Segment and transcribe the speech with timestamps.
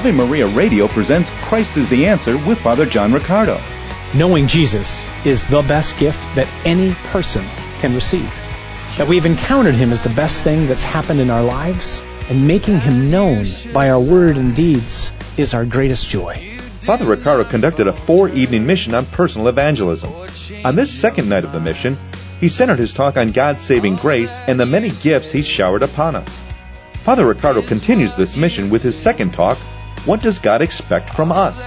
[0.00, 3.60] Ave Maria Radio presents Christ is the Answer with Father John Riccardo.
[4.14, 7.44] Knowing Jesus is the best gift that any person
[7.80, 8.34] can receive.
[8.96, 12.80] That we've encountered Him is the best thing that's happened in our lives, and making
[12.80, 13.44] Him known
[13.74, 16.58] by our word and deeds is our greatest joy.
[16.80, 20.10] Father Riccardo conducted a four evening mission on personal evangelism.
[20.64, 21.98] On this second night of the mission,
[22.40, 26.16] he centered his talk on God's saving grace and the many gifts He's showered upon
[26.16, 26.38] us.
[26.94, 29.58] Father Riccardo continues this mission with his second talk,
[30.06, 31.60] What Does God Expect from Us?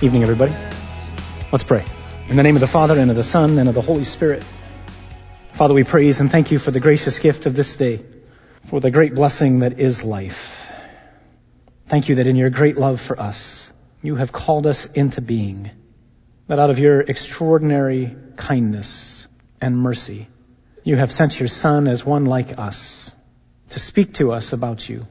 [0.00, 0.54] Evening, everybody.
[1.52, 1.84] Let's pray.
[2.30, 4.42] In the name of the Father, and of the Son, and of the Holy Spirit.
[5.52, 8.06] Father, we praise and thank you for the gracious gift of this day,
[8.64, 10.66] for the great blessing that is life.
[11.88, 15.70] Thank you that in your great love for us, you have called us into being,
[16.46, 19.28] that out of your extraordinary kindness
[19.60, 20.26] and mercy,
[20.84, 23.14] you have sent your Son as one like us
[23.68, 25.06] to speak to us about you,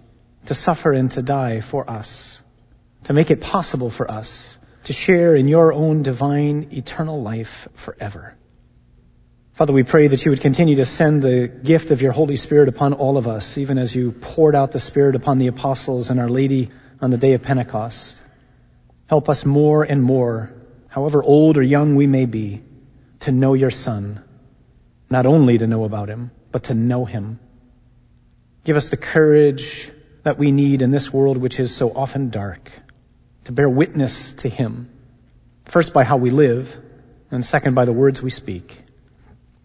[0.45, 2.41] to suffer and to die for us,
[3.05, 8.35] to make it possible for us to share in your own divine eternal life forever.
[9.53, 12.69] Father, we pray that you would continue to send the gift of your Holy Spirit
[12.69, 16.19] upon all of us, even as you poured out the Spirit upon the apostles and
[16.19, 18.21] Our Lady on the day of Pentecost.
[19.07, 20.51] Help us more and more,
[20.87, 22.63] however old or young we may be,
[23.19, 24.23] to know your Son.
[25.09, 27.39] Not only to know about him, but to know him.
[28.63, 29.91] Give us the courage
[30.23, 32.71] that we need in this world which is so often dark
[33.45, 34.89] to bear witness to him.
[35.65, 36.77] First by how we live,
[37.31, 38.77] and second by the words we speak.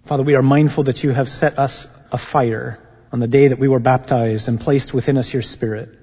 [0.05, 2.79] Father, we are mindful that you have set us afire
[3.13, 5.99] on the day that we were baptized and placed within us your spirit.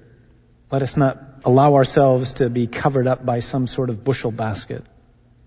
[0.70, 4.84] Let us not allow ourselves to be covered up by some sort of bushel basket,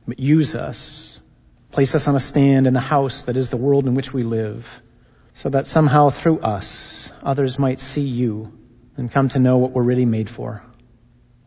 [0.08, 1.22] but use us.
[1.72, 4.23] Place us on a stand in the house that is the world in which we
[4.23, 4.81] live,
[5.33, 8.52] so that somehow through us, others might see you
[8.98, 10.64] and come to know what we're really made for.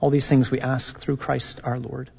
[0.01, 2.11] All these things we ask through Christ our Lord.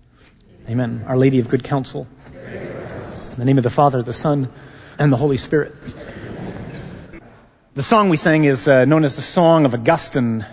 [0.69, 1.05] Amen.
[1.07, 2.07] Our Lady of Good Counsel.
[2.35, 4.51] In the name of the Father, the Son,
[4.99, 5.73] and the Holy Spirit.
[7.73, 10.45] The song we sang is uh, known as the Song of Augustine.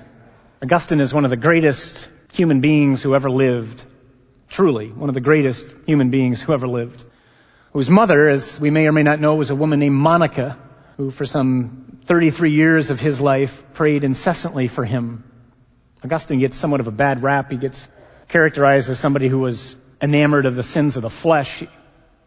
[0.62, 3.84] Augustine is one of the greatest human beings who ever lived.
[4.49, 7.05] Truly, one of the greatest human beings who ever lived.
[7.72, 10.56] Whose mother, as we may or may not know, was a woman named Monica,
[10.98, 15.22] who for some 33 years of his life prayed incessantly for him.
[16.04, 17.53] Augustine gets somewhat of a bad rap.
[17.53, 17.88] He gets
[18.26, 21.62] characterized as somebody who was enamored of the sins of the flesh.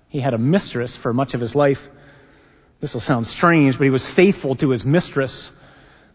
[0.08, 1.90] He had a mistress for much of his life.
[2.80, 5.52] This will sound strange, but he was faithful to his mistress.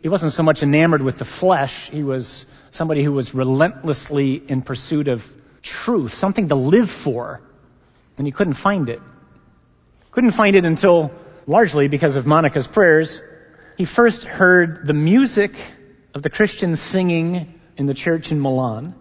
[0.01, 1.91] He wasn't so much enamored with the flesh.
[1.91, 5.31] He was somebody who was relentlessly in pursuit of
[5.61, 7.43] truth, something to live for.
[8.17, 9.03] And he couldn't find it.
[10.11, 11.13] Couldn't find it until,
[11.47, 13.23] largely because of Monica's prayers,
[13.77, 15.55] he first heard the music
[16.15, 18.95] of the Christians singing in the church in Milan.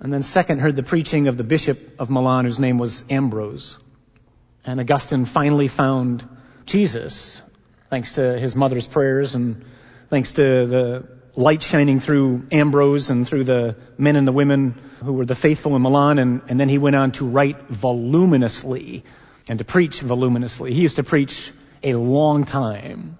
[0.00, 3.78] And then second heard the preaching of the bishop of Milan whose name was Ambrose.
[4.64, 6.26] And Augustine finally found
[6.66, 7.42] Jesus
[7.90, 9.64] thanks to his mother's prayers and
[10.08, 15.14] thanks to the light shining through Ambrose and through the men and the women who
[15.14, 16.18] were the faithful in Milan.
[16.18, 19.04] And, and then he went on to write voluminously
[19.48, 20.72] and to preach voluminously.
[20.72, 23.18] He used to preach a long time.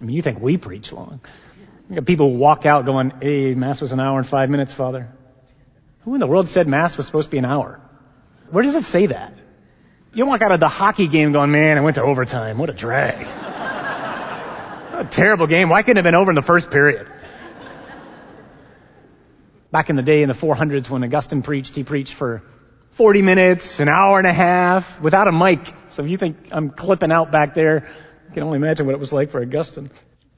[0.00, 1.20] I mean, you think we preach long.
[2.06, 5.12] People walk out going, hey, Mass was an hour and five minutes, Father.
[6.04, 7.80] Who in the world said Mass was supposed to be an hour?
[8.50, 9.34] Where does it say that?
[10.14, 12.58] You walk out of the hockey game going, man, I went to overtime.
[12.58, 13.26] What a drag.
[14.90, 15.68] what a terrible game.
[15.68, 17.06] Why couldn't it have been over in the first period?
[19.70, 22.42] Back in the day in the 400s when Augustine preached, he preached for
[22.92, 25.60] 40 minutes, an hour and a half, without a mic.
[25.88, 27.88] So if you think I'm clipping out back there,
[28.28, 29.90] you can only imagine what it was like for Augustine.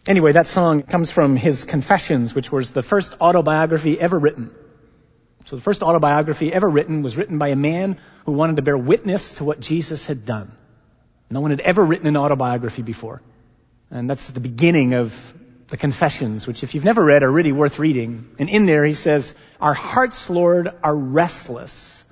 [0.07, 4.55] Anyway, that song comes from his Confessions, which was the first autobiography ever written.
[5.47, 8.79] So the first autobiography ever written was written by a man who wanted to bear
[8.79, 10.57] witness to what Jesus had done.
[11.31, 13.21] No one had ever written an autobiography before.
[13.91, 15.35] And that's the beginning of
[15.69, 18.31] the Confessions, which if you've never read are really worth reading.
[18.39, 22.04] And in there he says, our hearts, Lord, are restless.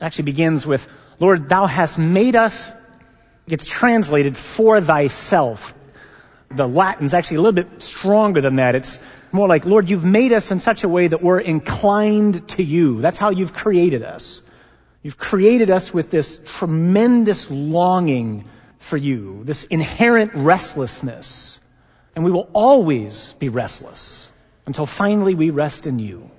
[0.00, 0.86] It actually begins with,
[1.18, 2.72] Lord, thou hast made us,
[3.48, 5.74] gets translated for thyself
[6.50, 8.74] the Latin's actually a little bit stronger than that.
[8.74, 8.98] It's
[9.30, 13.00] more like, Lord, you've made us in such a way that we're inclined to you.
[13.00, 14.42] That's how you've created us.
[15.02, 18.46] You've created us with this tremendous longing
[18.78, 21.60] for you, this inherent restlessness.
[22.16, 24.30] And we will always be restless
[24.66, 26.30] until finally we rest in you.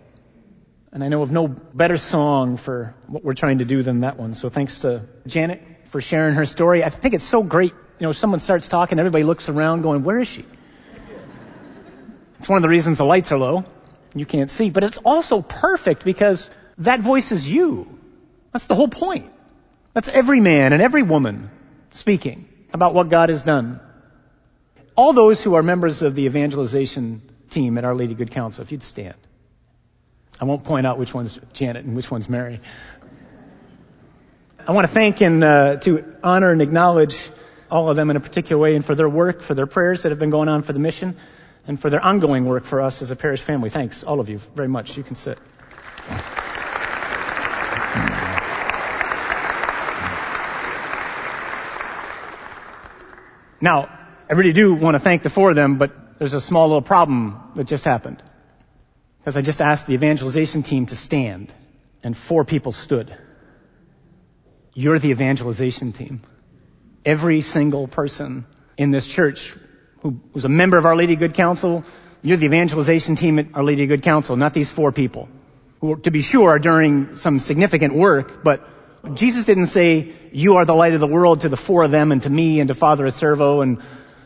[0.94, 4.18] And I know of no better song for what we're trying to do than that
[4.18, 4.34] one.
[4.34, 6.84] So thanks to Janet for sharing her story.
[6.84, 10.18] I think it's so great you know, someone starts talking, everybody looks around going, where
[10.18, 10.44] is she?
[12.40, 13.64] It's one of the reasons the lights are low.
[14.16, 16.50] you can't see, but it's also perfect because
[16.80, 18.00] that voice is you.
[18.54, 19.32] That's the whole point.
[19.94, 21.52] That's every man and every woman
[21.92, 23.80] speaking about what God has done.
[24.96, 27.22] All those who are members of the evangelization
[27.52, 29.14] team at Our Lady Good Counsel, if you'd stand.
[30.42, 32.60] I won't point out which one's Janet and which one's Mary.
[34.68, 37.30] I want to thank and uh, to honor and acknowledge
[37.70, 40.10] all of them in a particular way and for their work, for their prayers that
[40.10, 41.16] have been going on for the mission,
[41.68, 43.70] and for their ongoing work for us as a parish family.
[43.70, 44.98] Thanks, all of you, very much.
[44.98, 45.38] You can sit.
[53.62, 53.90] Now,
[54.28, 56.82] I really do want to thank the four of them, but there's a small little
[56.82, 58.24] problem that just happened.
[59.21, 61.53] Because I just asked the evangelization team to stand,
[62.03, 63.15] and four people stood.
[64.73, 66.21] You're the evangelization team.
[67.06, 68.45] Every single person
[68.77, 69.56] in this church
[70.00, 71.83] who was a member of Our Lady Good Counsel,
[72.23, 75.29] you're the evangelization team at Our Lady Good Counsel, not these four people,
[75.81, 78.68] who, to be sure, are doing some significant work, but
[79.13, 82.12] Jesus didn't say, you are the light of the world to the four of them
[82.12, 83.81] and to me and to Father Acervo and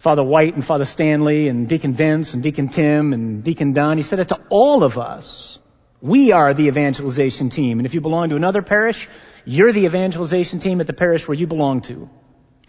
[0.05, 3.97] Father White and Father Stanley and Deacon Vince and Deacon Tim and Deacon Don.
[3.97, 5.57] He said it to all of us.
[5.99, 7.79] We are the evangelization team.
[7.79, 9.09] And if you belong to another parish,
[9.45, 12.07] you're the evangelization team at the parish where you belong to.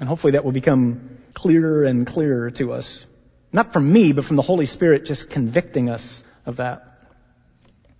[0.00, 3.06] And hopefully that will become clearer and clearer to us.
[3.52, 6.98] Not from me, but from the Holy Spirit just convicting us of that.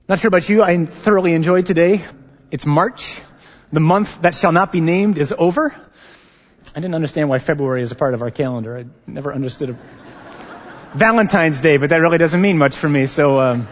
[0.09, 2.03] Not sure about you, I thoroughly enjoyed today.
[2.51, 3.21] It's March.
[3.71, 5.75] The month that shall not be named is over.
[6.75, 8.79] I didn't understand why February is a part of our calendar.
[8.79, 9.77] I never understood a
[10.95, 13.69] Valentine's Day, but that really doesn't mean much for me, so um,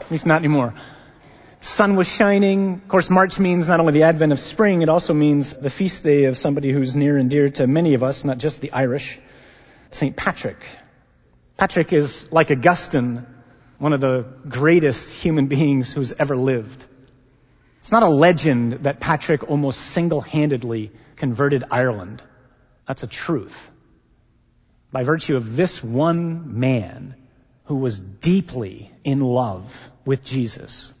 [0.00, 0.74] at least not anymore.
[1.60, 2.74] sun was shining.
[2.74, 6.04] Of course, March means not only the advent of spring, it also means the feast
[6.04, 9.18] day of somebody who's near and dear to many of us, not just the Irish,
[9.90, 10.14] St.
[10.16, 10.58] Patrick.
[11.56, 13.26] Patrick is like Augustine,
[13.78, 16.84] one of the greatest human beings who's ever lived.
[17.78, 22.22] It's not a legend that Patrick almost single-handedly converted Ireland.
[22.86, 23.70] That's a truth.
[24.90, 27.14] By virtue of this one man
[27.64, 30.92] who was deeply in love with Jesus,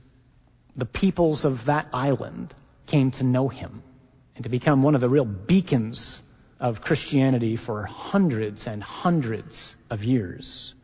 [0.76, 2.54] the peoples of that island
[2.86, 3.82] came to know him
[4.36, 6.22] and to become one of the real beacons
[6.60, 10.74] of Christianity for hundreds and hundreds of years.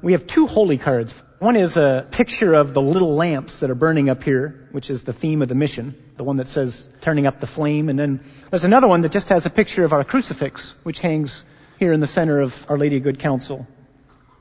[0.00, 1.14] We have two holy cards.
[1.42, 5.02] One is a picture of the little lamps that are burning up here, which is
[5.02, 7.88] the theme of the mission, the one that says turning up the flame.
[7.88, 11.44] And then there's another one that just has a picture of our crucifix, which hangs
[11.80, 13.66] here in the center of Our Lady of Good Counsel.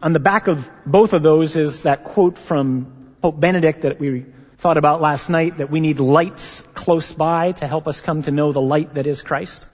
[0.04, 4.28] On the back of both of those is that quote from Pope Benedict that we
[4.60, 8.32] thought about last night, that we need lights close by to help us come to
[8.32, 9.68] know the light that is Christ.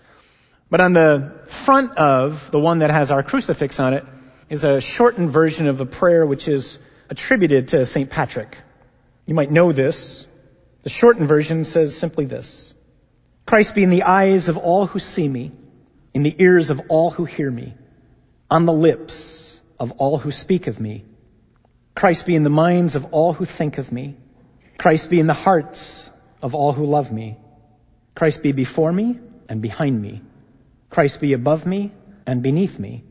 [0.70, 4.06] But on the front of the one that has our crucifix on it,
[4.50, 8.10] is a shortened version of a prayer which is attributed to St.
[8.10, 8.58] Patrick.
[9.26, 10.28] You might know this.
[10.84, 12.74] The shortened version says simply this.
[13.46, 15.52] Christ be in the eyes of all who see me,
[16.14, 17.74] in the ears of all who hear me,
[18.50, 21.06] on the lips of all who speak of me.
[21.96, 24.16] Christ be in the minds of all who think of me.
[24.78, 26.12] Christ be in the hearts
[26.42, 27.38] of all who love me.
[28.16, 29.20] Christ be before me
[29.50, 30.22] and behind me.
[30.90, 31.92] Christ be above me
[32.26, 33.04] and beneath me.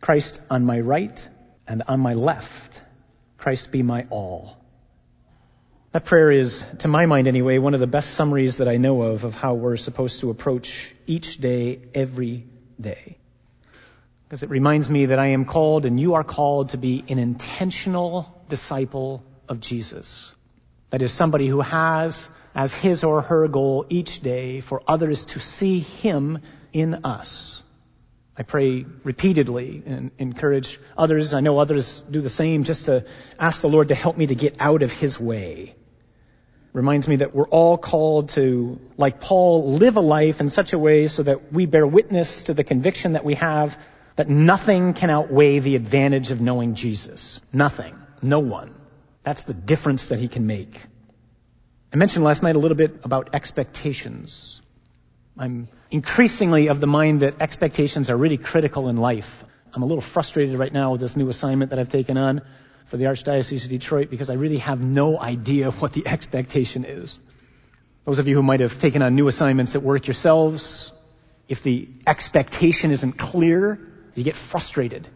[0.00, 1.28] Christ on my right
[1.66, 2.80] and on my left.
[3.40, 4.58] Christ be my all.
[5.92, 9.00] That prayer is, to my mind anyway, one of the best summaries that I know
[9.02, 12.44] of of how we're supposed to approach each day, every
[12.78, 13.16] day.
[14.24, 17.18] Because it reminds me that I am called and you are called to be an
[17.18, 20.34] intentional disciple of Jesus.
[20.90, 25.40] That is somebody who has as his or her goal each day for others to
[25.40, 26.40] see him
[26.74, 27.62] in us.
[28.36, 31.34] I pray repeatedly and encourage others.
[31.34, 33.04] I know others do the same just to
[33.38, 35.74] ask the Lord to help me to get out of His way.
[36.72, 40.78] Reminds me that we're all called to, like Paul, live a life in such a
[40.78, 43.76] way so that we bear witness to the conviction that we have
[44.16, 47.40] that nothing can outweigh the advantage of knowing Jesus.
[47.52, 47.96] Nothing.
[48.22, 48.74] No one.
[49.22, 50.80] That's the difference that He can make.
[51.92, 54.59] I mentioned last night a little bit about expectations.
[55.40, 59.42] I'm increasingly of the mind that expectations are really critical in life.
[59.72, 62.42] I'm a little frustrated right now with this new assignment that I've taken on
[62.84, 67.18] for the Archdiocese of Detroit because I really have no idea what the expectation is.
[68.04, 70.92] Those of you who might have taken on new assignments at work yourselves,
[71.48, 73.80] if the expectation isn't clear,
[74.14, 75.08] you get frustrated.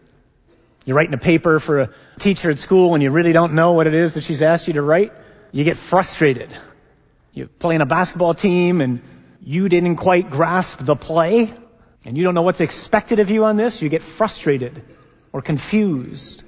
[0.86, 3.86] You're writing a paper for a teacher at school and you really don't know what
[3.86, 5.12] it is that she's asked you to write,
[5.52, 6.48] you get frustrated.
[7.34, 9.02] You play in a basketball team and
[9.44, 11.52] you didn't quite grasp the play
[12.06, 14.82] and you don't know what's expected of you on this, you get frustrated
[15.32, 16.44] or confused.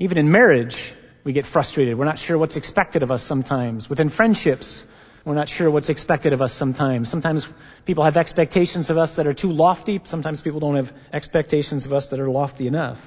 [0.00, 1.96] Even in marriage, we get frustrated.
[1.96, 3.88] We're not sure what's expected of us sometimes.
[3.88, 4.84] Within friendships,
[5.24, 7.08] we're not sure what's expected of us sometimes.
[7.08, 7.48] Sometimes
[7.84, 10.00] people have expectations of us that are too lofty.
[10.02, 13.00] Sometimes people don't have expectations of us that are lofty enough.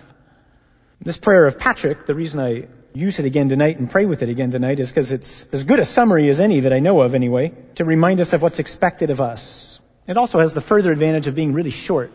[1.01, 4.29] This prayer of Patrick, the reason I use it again tonight and pray with it
[4.29, 7.13] again tonight is because it's as good a summary as any that I know of
[7.13, 9.79] anyway, to remind us of what's expected of us.
[10.07, 12.11] It also has the further advantage of being really short.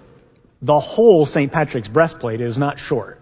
[0.60, 1.52] The whole St.
[1.52, 3.20] Patrick's breastplate is not short.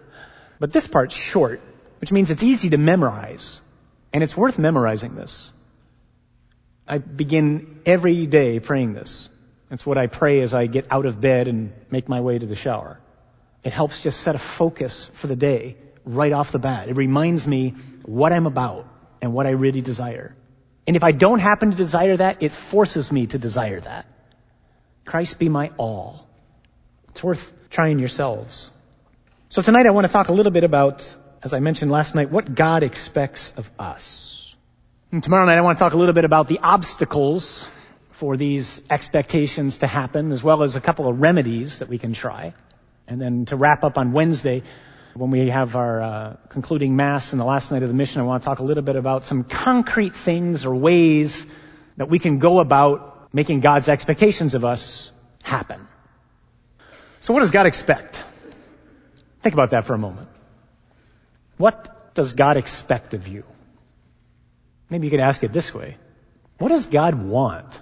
[0.59, 1.61] But this part's short,
[1.99, 3.61] which means it's easy to memorize.
[4.13, 5.51] And it's worth memorizing this.
[6.87, 9.29] I begin every day praying this.
[9.69, 12.45] It's what I pray as I get out of bed and make my way to
[12.45, 12.99] the shower.
[13.63, 16.87] It helps just set a focus for the day right off the bat.
[16.87, 18.87] It reminds me what I'm about
[19.21, 20.35] and what I really desire.
[20.87, 24.07] And if I don't happen to desire that, it forces me to desire that.
[25.05, 26.27] Christ be my all.
[27.09, 28.71] It's worth trying yourselves.
[29.49, 32.31] So tonight I want to talk a little bit about, as I mentioned last night,
[32.31, 34.55] what God expects of us.
[35.11, 37.67] And tomorrow night I want to talk a little bit about the obstacles
[38.11, 42.13] for these expectations to happen, as well as a couple of remedies that we can
[42.13, 42.53] try.
[43.11, 44.63] And then to wrap up on Wednesday,
[45.15, 48.23] when we have our uh, concluding Mass and the last night of the mission, I
[48.23, 51.45] want to talk a little bit about some concrete things or ways
[51.97, 55.11] that we can go about making God's expectations of us
[55.43, 55.89] happen.
[57.19, 58.23] So what does God expect?
[59.41, 60.29] Think about that for a moment.
[61.57, 63.43] What does God expect of you?
[64.89, 65.97] Maybe you could ask it this way.
[66.59, 67.80] What does God want?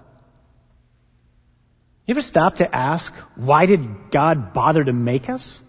[2.09, 5.61] You ever stop to ask, why did God bother to make us?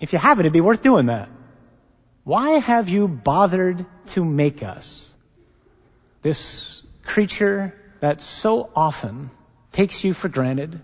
[0.00, 1.28] If you haven't, it'd be worth doing that.
[2.24, 5.14] Why have you bothered to make us?
[6.22, 9.30] This creature that so often
[9.70, 10.80] takes you for granted,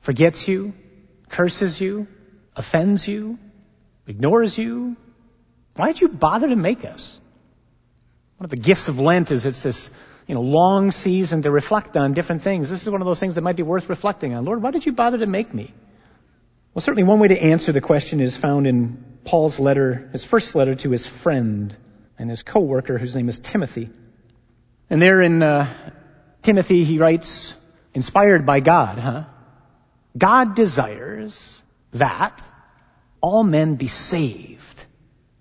[0.00, 0.74] forgets you,
[1.28, 2.08] curses you,
[2.56, 3.38] offends you,
[4.08, 4.96] ignores you.
[5.76, 7.16] Why'd you bother to make us?
[8.38, 9.90] One of the gifts of Lent is it's this
[10.28, 12.68] you know, long season to reflect on different things.
[12.68, 14.44] This is one of those things that might be worth reflecting on.
[14.44, 15.72] Lord, why did you bother to make me?
[16.74, 20.54] Well, certainly one way to answer the question is found in Paul's letter, his first
[20.54, 21.74] letter to his friend
[22.18, 23.88] and his co-worker whose name is Timothy.
[24.90, 25.66] And there in uh,
[26.42, 27.54] Timothy he writes,
[27.94, 29.24] inspired by God, huh?
[30.16, 32.44] God desires that
[33.22, 34.84] all men be saved.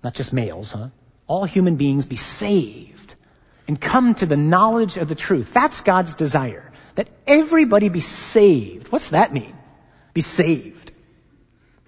[0.01, 0.89] Not just males, huh?
[1.27, 3.15] All human beings be saved
[3.67, 5.53] and come to the knowledge of the truth.
[5.53, 6.71] That's God's desire.
[6.95, 8.91] That everybody be saved.
[8.91, 9.55] What's that mean?
[10.13, 10.91] Be saved.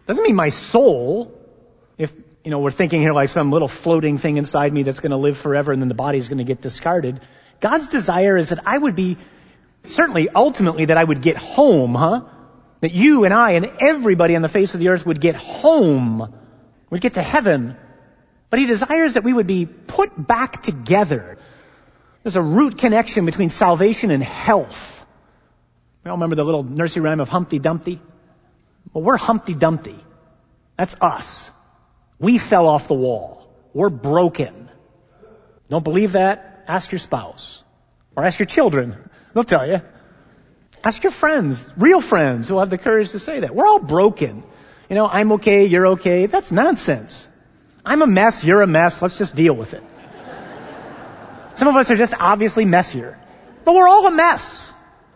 [0.05, 1.39] Doesn't mean my soul,
[1.97, 5.11] if, you know, we're thinking here like some little floating thing inside me that's going
[5.11, 7.21] to live forever and then the body's going to get discarded.
[7.59, 9.17] God's desire is that I would be,
[9.83, 12.21] certainly ultimately that I would get home, huh?
[12.81, 16.33] That you and I and everybody on the face of the earth would get home.
[16.89, 17.75] Would get to heaven.
[18.49, 21.37] But He desires that we would be put back together.
[22.23, 25.05] There's a root connection between salvation and health.
[26.03, 28.01] We all remember the little nursery rhyme of Humpty Dumpty?
[28.93, 29.95] Well, we're Humpty Dumpty.
[30.77, 31.51] That's us.
[32.19, 33.53] We fell off the wall.
[33.73, 34.69] We're broken.
[35.69, 36.65] Don't believe that?
[36.67, 37.63] Ask your spouse.
[38.15, 38.97] Or ask your children.
[39.33, 39.81] They'll tell you.
[40.83, 43.53] Ask your friends, real friends who have the courage to say that.
[43.53, 44.43] We're all broken.
[44.89, 46.25] You know, I'm okay, you're okay.
[46.25, 47.27] That's nonsense.
[47.85, 49.83] I'm a mess, you're a mess, let's just deal with it.
[51.59, 53.19] Some of us are just obviously messier.
[53.65, 54.73] But we're all a mess.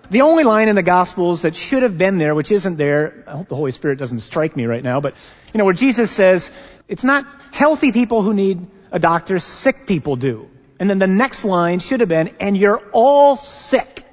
[0.10, 3.38] The only line in the Gospels that should have been there, which isn't there, I
[3.38, 5.16] hope the Holy Spirit doesn't strike me right now, but,
[5.54, 6.52] you know, where Jesus says,
[6.90, 10.50] it's not healthy people who need a doctor, sick people do.
[10.82, 14.04] And then the next line should have been, and you're all sick.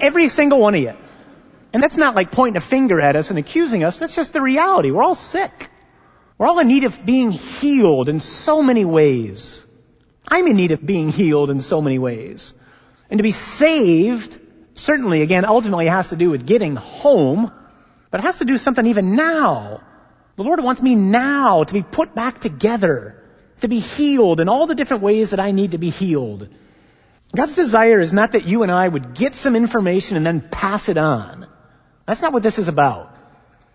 [0.00, 0.94] Every single one of you.
[1.74, 3.98] And that's not like pointing a finger at us and accusing us.
[3.98, 4.92] That's just the reality.
[4.92, 5.68] We're all sick.
[6.38, 9.66] We're all in need of being healed in so many ways.
[10.26, 12.54] I'm in need of being healed in so many ways.
[13.10, 14.38] And to be saved,
[14.74, 17.50] certainly again, ultimately has to do with getting home,
[18.10, 19.80] but it has to do something even now.
[20.36, 23.22] The Lord wants me now to be put back together,
[23.60, 26.48] to be healed in all the different ways that I need to be healed.
[27.34, 30.88] God's desire is not that you and I would get some information and then pass
[30.88, 31.46] it on.
[32.06, 33.14] That's not what this is about.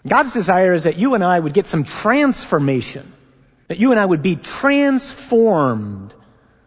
[0.07, 3.11] God's desire is that you and I would get some transformation.
[3.67, 6.13] That you and I would be transformed.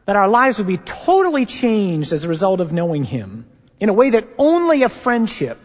[0.09, 3.45] That our lives would be totally changed as a result of knowing Him.
[3.79, 5.59] In a way that only a friendship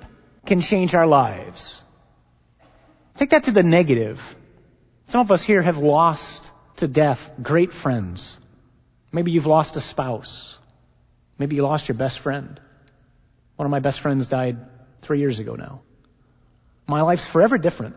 [0.46, 1.82] can change our lives.
[3.16, 4.36] Take that to the negative.
[5.08, 8.38] Some of us here have lost to death great friends.
[9.14, 10.58] Maybe you've lost a spouse.
[11.38, 12.60] Maybe you lost your best friend.
[13.56, 14.58] One of my best friends died
[15.02, 15.84] three years ago now.
[16.86, 17.96] My life's forever different.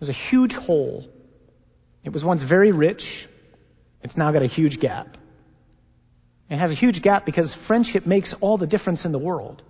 [0.00, 1.06] There's a huge hole.
[2.04, 3.28] It was once very rich.
[4.02, 5.18] It's now got a huge gap.
[6.50, 9.62] It has a huge gap because friendship makes all the difference in the world.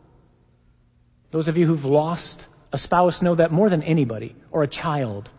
[1.31, 5.31] Those of you who've lost a spouse know that more than anybody, or a child.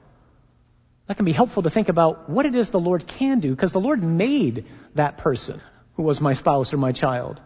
[1.07, 3.71] That can be helpful to think about what it is the Lord can do, because
[3.71, 4.65] the Lord made
[4.95, 5.61] that person
[5.95, 7.41] who was my spouse or my child.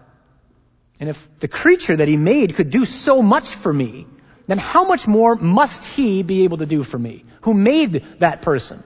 [1.00, 4.08] And if the creature that He made could do so much for me,
[4.48, 8.42] then how much more must He be able to do for me, who made that
[8.42, 8.84] person?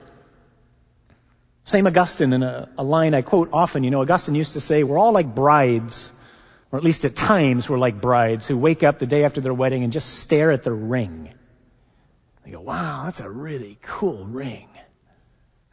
[1.68, 3.84] Same Augustine in a, a, line I quote often.
[3.84, 6.10] You know, Augustine used to say, we're all like brides,
[6.72, 9.52] or at least at times we're like brides who wake up the day after their
[9.52, 11.28] wedding and just stare at their ring.
[12.42, 14.66] They go, wow, that's a really cool ring.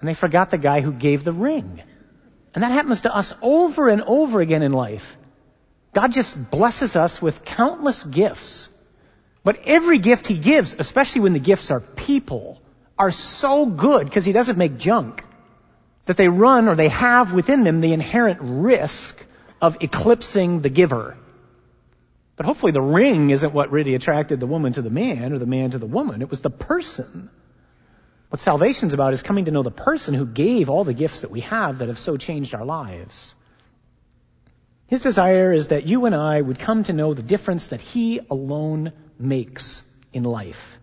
[0.01, 1.81] And they forgot the guy who gave the ring.
[2.53, 5.15] And that happens to us over and over again in life.
[5.93, 8.67] God just blesses us with countless gifts.
[9.45, 12.61] But every gift He gives, especially when the gifts are people,
[12.99, 15.23] are so good because He doesn't make junk
[16.05, 19.23] that they run or they have within them the inherent risk
[19.61, 21.17] of eclipsing the giver.
[22.35, 25.45] But hopefully the ring isn't what really attracted the woman to the man or the
[25.45, 26.21] man to the woman.
[26.21, 27.29] It was the person.
[28.29, 31.31] What salvation's about is coming to know the person who gave all the gifts that
[31.31, 33.33] we have that have so changed our lives.
[34.87, 38.19] His desire is that you and I would come to know the difference that He
[38.29, 39.83] alone makes
[40.13, 40.77] in life.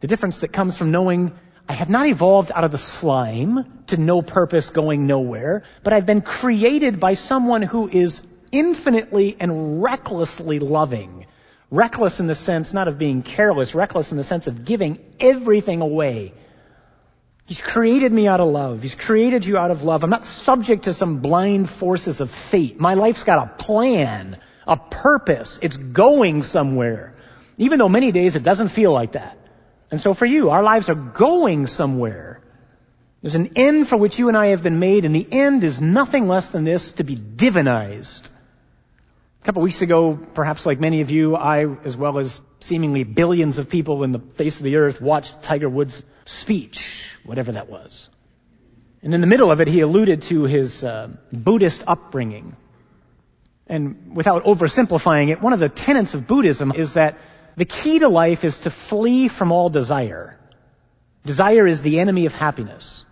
[0.00, 1.32] The difference that comes from knowing
[1.70, 6.04] I have not evolved out of the slime to no purpose going nowhere, but I've
[6.04, 11.26] been created by someone who is infinitely and recklessly loving.
[11.70, 15.80] Reckless in the sense not of being careless, reckless in the sense of giving everything
[15.80, 16.34] away.
[17.46, 18.82] He's created me out of love.
[18.82, 20.02] He's created you out of love.
[20.02, 22.80] I'm not subject to some blind forces of fate.
[22.80, 25.60] My life's got a plan, a purpose.
[25.62, 27.14] It's going somewhere.
[27.58, 29.39] Even though many days it doesn't feel like that.
[29.90, 32.40] And so for you, our lives are going somewhere.
[33.22, 35.80] There's an end for which you and I have been made, and the end is
[35.80, 38.28] nothing less than this, to be divinized.
[39.42, 43.58] A couple weeks ago, perhaps like many of you, I, as well as seemingly billions
[43.58, 48.08] of people in the face of the earth, watched Tiger Woods' speech, whatever that was.
[49.02, 52.54] And in the middle of it, he alluded to his uh, Buddhist upbringing.
[53.66, 57.18] And without oversimplifying it, one of the tenets of Buddhism is that
[57.56, 60.38] the key to life is to flee from all desire.
[61.24, 63.04] Desire is the enemy of happiness.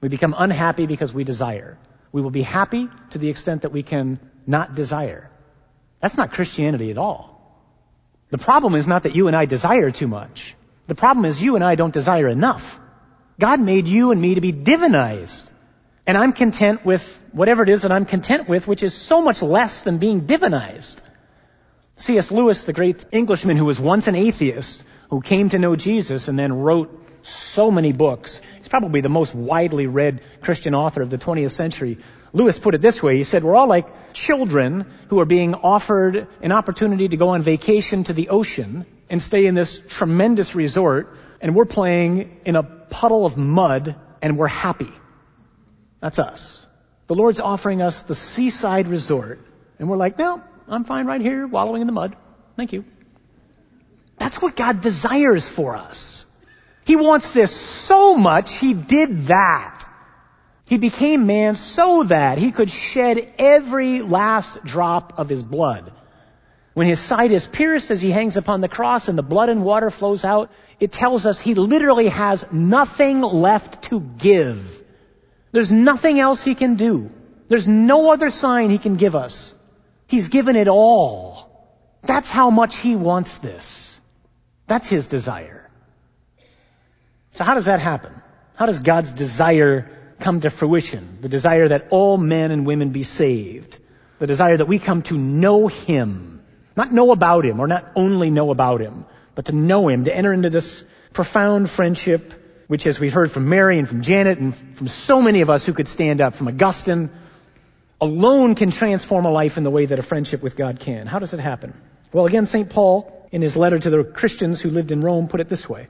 [0.00, 1.78] We become unhappy because we desire.
[2.12, 5.30] We will be happy to the extent that we can not desire.
[6.00, 7.34] That's not Christianity at all.
[8.30, 10.54] The problem is not that you and I desire too much.
[10.86, 12.80] The problem is you and I don't desire enough.
[13.40, 15.50] God made you and me to be divinized.
[16.06, 19.40] And I'm content with whatever it is that I'm content with, which is so much
[19.42, 20.96] less than being divinized.
[21.96, 22.32] C.S.
[22.32, 26.36] Lewis, the great Englishman who was once an atheist, who came to know Jesus and
[26.38, 28.40] then wrote so many books.
[28.58, 31.98] He's probably the most widely read Christian author of the 20th century.
[32.32, 33.16] Lewis put it this way.
[33.16, 37.42] He said, we're all like children who are being offered an opportunity to go on
[37.42, 42.62] vacation to the ocean and stay in this tremendous resort and we're playing in a
[42.62, 44.90] puddle of mud and we're happy.
[46.00, 46.66] That's us.
[47.06, 49.40] The Lord's offering us the seaside resort
[49.78, 52.16] and we're like, no, I'm fine right here, wallowing in the mud.
[52.56, 52.84] Thank you.
[54.18, 56.24] That's what God desires for us.
[56.84, 59.84] He wants this so much, He did that.
[60.66, 65.92] He became man so that He could shed every last drop of His blood.
[66.74, 69.64] When His side is pierced as He hangs upon the cross and the blood and
[69.64, 70.50] water flows out,
[70.80, 74.82] it tells us He literally has nothing left to give.
[75.52, 77.10] There's nothing else He can do.
[77.48, 79.53] There's no other sign He can give us.
[80.14, 81.50] He's given it all.
[82.02, 84.00] That's how much he wants this.
[84.68, 85.68] That's his desire.
[87.32, 88.22] So how does that happen?
[88.54, 91.18] How does God's desire come to fruition?
[91.20, 93.76] The desire that all men and women be saved.
[94.20, 96.44] The desire that we come to know him.
[96.76, 100.14] Not know about him or not only know about him, but to know him, to
[100.14, 102.32] enter into this profound friendship,
[102.68, 105.66] which as we've heard from Mary and from Janet and from so many of us
[105.66, 107.10] who could stand up, from Augustine,
[108.04, 111.06] alone can transform a life in the way that a friendship with God can.
[111.06, 111.72] How does it happen?
[112.12, 112.68] Well, again, St.
[112.68, 115.88] Paul, in his letter to the Christians who lived in Rome, put it this way.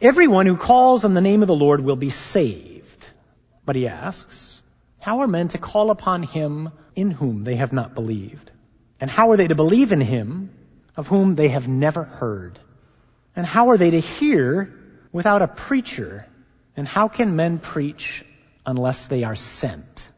[0.00, 3.06] Everyone who calls on the name of the Lord will be saved.
[3.64, 4.60] But he asks,
[4.98, 8.50] how are men to call upon him in whom they have not believed?
[9.00, 10.50] And how are they to believe in him
[10.96, 12.58] of whom they have never heard?
[13.36, 14.74] And how are they to hear
[15.12, 16.26] without a preacher?
[16.76, 18.24] And how can men preach
[18.66, 20.09] unless they are sent?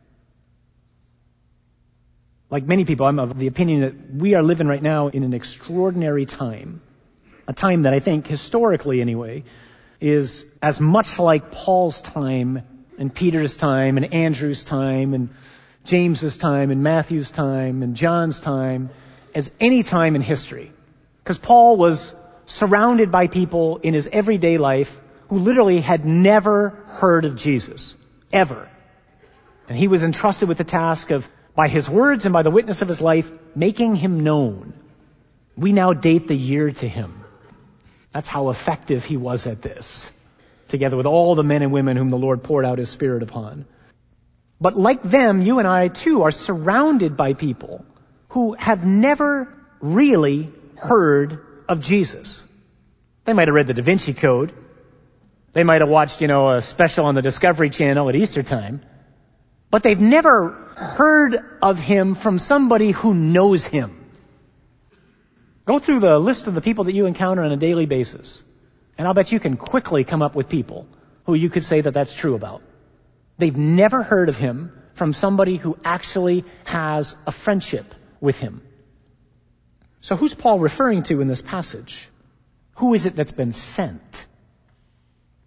[2.53, 5.33] Like many people, I'm of the opinion that we are living right now in an
[5.33, 6.83] extraordinary time.
[7.49, 9.45] A time that I think, historically anyway,
[10.03, 12.63] is as much like Paul's time
[12.99, 15.31] and Peter's time and Andrew's time and
[15.85, 18.91] James's time and Matthew's time and John's time
[19.35, 20.73] as any time in history.
[21.25, 27.25] Because Paul was surrounded by people in his everyday life who literally had never heard
[27.25, 27.97] of Jesus.
[28.31, 28.69] Ever.
[29.71, 32.83] And he was entrusted with the task of, by his words and by the witness
[32.83, 34.73] of his life, making him known.
[35.57, 37.25] We now date the year to him.
[38.11, 40.11] That's how effective he was at this,
[40.69, 43.67] together with all the men and women whom the Lord poured out his Spirit upon.
[44.61, 47.85] But like them, you and I too are surrounded by people
[48.29, 52.45] who have never really heard of Jesus.
[53.25, 54.53] They might have read the Da Vinci Code.
[55.53, 58.83] They might have watched, you know, a special on the Discovery Channel at Easter time.
[59.73, 63.99] But they've never heard of him from somebody who knows him.
[65.65, 68.43] Go through the list of the people that you encounter on a daily basis,
[68.99, 70.87] and I'll bet you can quickly come up with people
[71.25, 72.63] who you could say that that's true about.
[73.39, 78.61] They've never heard of him from somebody who actually has a friendship with him.
[80.03, 82.11] So who's Paul referring to in this passage?
[82.77, 84.27] Who is it that's been sent?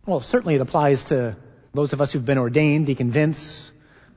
[0.07, 1.35] Well, certainly it applies to
[1.75, 3.71] those of us who've been ordained, Deacon Vince,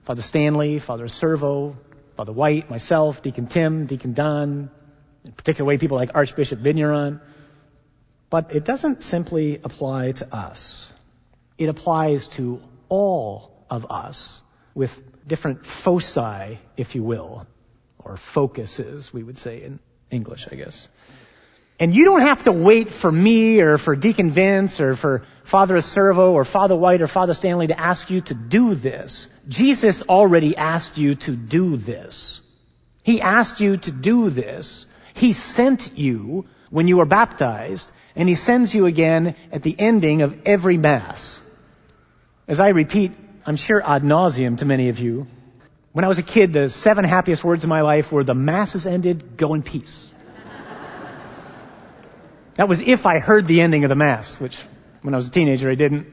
[0.09, 1.77] Father Stanley, Father Servo,
[2.17, 4.71] Father White, myself, Deacon Tim, Deacon Don,
[5.23, 7.21] in particular way people like Archbishop Vigneron.
[8.31, 10.91] But it doesn't simply apply to us.
[11.59, 14.41] It applies to all of us
[14.75, 17.47] with different foci, if you will,
[17.99, 19.79] or focuses, we would say in
[20.11, 20.89] English, I guess.
[21.81, 25.81] And you don't have to wait for me or for Deacon Vince or for Father
[25.81, 29.29] Servo or Father White or Father Stanley to ask you to do this.
[29.49, 32.41] Jesus already asked you to do this.
[33.05, 34.87] He asked you to do this.
[35.15, 40.23] He sent you when you were baptized and he sends you again at the ending
[40.23, 41.41] of every Mass.
[42.49, 43.13] As I repeat,
[43.47, 45.29] I'm sure ad nauseum to many of you,
[45.93, 48.75] when I was a kid, the seven happiest words of my life were the Mass
[48.75, 50.13] is ended, go in peace.
[52.59, 54.59] That was if I heard the ending of the Mass, which
[55.03, 56.09] when I was a teenager I didn't.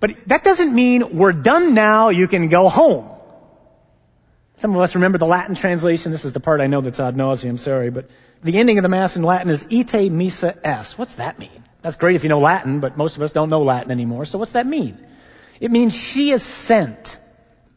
[0.00, 3.10] But that doesn't mean we're done now, you can go home.
[4.56, 6.10] Some of us remember the Latin translation.
[6.10, 8.08] This is the part I know that's ad nauseum, sorry, but
[8.42, 10.98] the ending of the Mass in Latin is ite missa est.
[10.98, 11.62] What's that mean?
[11.82, 14.38] That's great if you know Latin, but most of us don't know Latin anymore, so
[14.38, 14.98] what's that mean?
[15.60, 17.18] It means she is sent.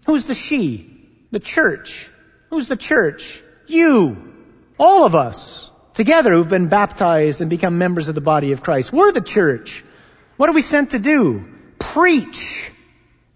[0.05, 1.09] Who's the she?
[1.31, 2.09] The church.
[2.51, 3.43] Who's the church?
[3.67, 4.33] You.
[4.79, 8.93] All of us together who've been baptized and become members of the body of Christ.
[8.93, 9.83] We're the church.
[10.37, 11.47] What are we sent to do?
[11.79, 12.71] Preach.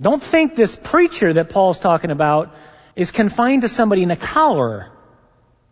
[0.01, 2.55] Don't think this preacher that Paul's talking about
[2.95, 4.91] is confined to somebody in a collar.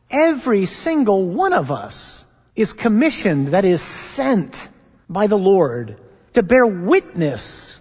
[0.10, 4.70] Every single one of us is commissioned, that is sent
[5.10, 5.98] by the Lord
[6.34, 7.80] to bear witness,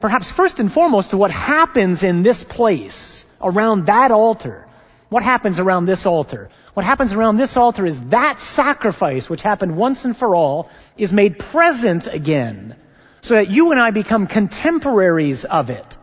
[0.00, 4.66] perhaps first and foremost to what happens in this place around that altar.
[5.08, 6.50] What happens around this altar?
[6.76, 11.10] What happens around this altar is that sacrifice, which happened once and for all, is
[11.10, 12.76] made present again.
[13.22, 15.96] So that you and I become contemporaries of it.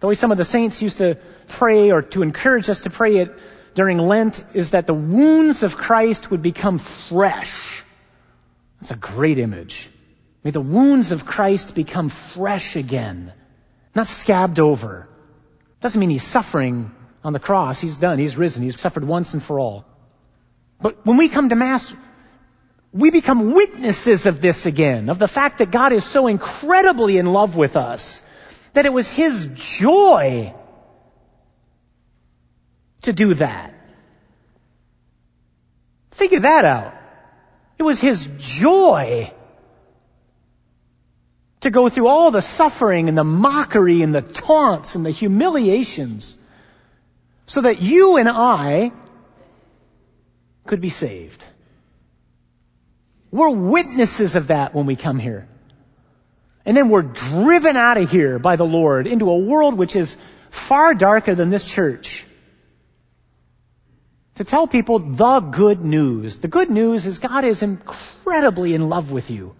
[0.00, 1.16] The way some of the saints used to
[1.48, 3.34] pray or to encourage us to pray it
[3.74, 7.82] during Lent is that the wounds of Christ would become fresh.
[8.82, 9.88] That's a great image.
[10.44, 13.32] May the wounds of Christ become fresh again,
[13.94, 15.08] not scabbed over.
[15.80, 16.90] Doesn't mean he's suffering
[17.26, 17.80] on the cross.
[17.80, 18.20] He's done.
[18.20, 18.62] He's risen.
[18.62, 19.84] He's suffered once and for all.
[20.80, 21.92] But when we come to Mass,
[22.92, 27.26] we become witnesses of this again, of the fact that God is so incredibly in
[27.26, 28.22] love with us
[28.74, 30.54] that it was His joy
[33.02, 33.74] to do that.
[36.12, 36.94] Figure that out.
[37.76, 39.32] It was His joy
[41.62, 46.36] to go through all the suffering and the mockery and the taunts and the humiliations
[47.46, 48.92] so that you and I
[50.66, 51.44] could be saved.
[53.30, 55.48] We're witnesses of that when we come here.
[56.64, 60.16] And then we're driven out of here by the Lord into a world which is
[60.50, 62.24] far darker than this church.
[64.36, 66.40] To tell people the good news.
[66.40, 69.54] The good news is God is incredibly in love with you.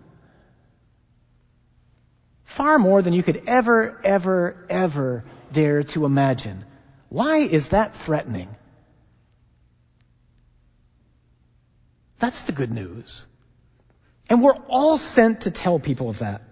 [2.44, 6.64] Far more than you could ever, ever, ever dare to imagine.
[7.16, 8.55] Why is that threatening?
[12.18, 13.26] That's the good news.
[14.29, 16.42] And we're all sent to tell people of that.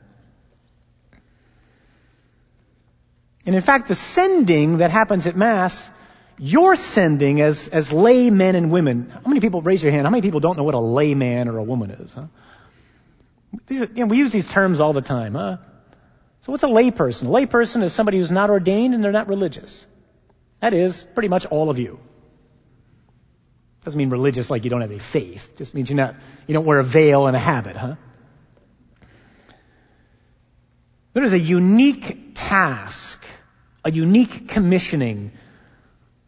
[3.45, 5.91] And in fact, the sending that happens at Mass,
[6.39, 9.11] you're sending as, as lay men and women.
[9.11, 11.59] How many people, raise your hand, how many people don't know what a layman or
[11.59, 12.15] a woman is?
[12.15, 12.29] Huh?
[13.67, 15.59] These, you know, we use these terms all the time, huh?
[16.41, 17.25] So what's a layperson?
[17.25, 19.87] A layperson is somebody who's not ordained and they're not religious.
[20.65, 21.99] That is pretty much all of you.
[23.85, 25.51] Doesn't mean religious like you don't have any faith.
[25.59, 26.15] Just means you're not,
[26.47, 27.97] you don't wear a veil and a habit, huh?
[31.13, 33.23] There is a unique task,
[33.85, 35.33] a unique commissioning,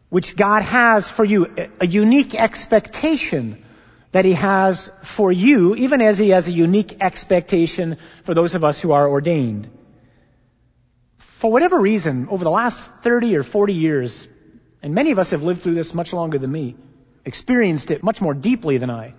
[0.09, 1.47] which God has for you,
[1.81, 3.65] a unique expectation
[4.11, 8.63] that He has for you, even as He has a unique expectation for those of
[8.63, 9.67] us who are ordained.
[11.37, 14.27] For whatever reason, over the last 30 or 40 years,
[14.81, 16.75] and many of us have lived through this much longer than me,
[17.25, 19.13] experienced it much more deeply than I,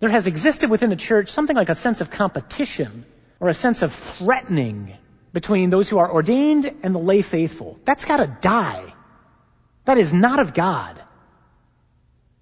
[0.00, 3.04] there has existed within the church something like a sense of competition
[3.38, 4.96] or a sense of threatening
[5.34, 7.78] between those who are ordained and the lay faithful.
[7.84, 8.94] That's gotta die.
[9.84, 10.98] That is not of God.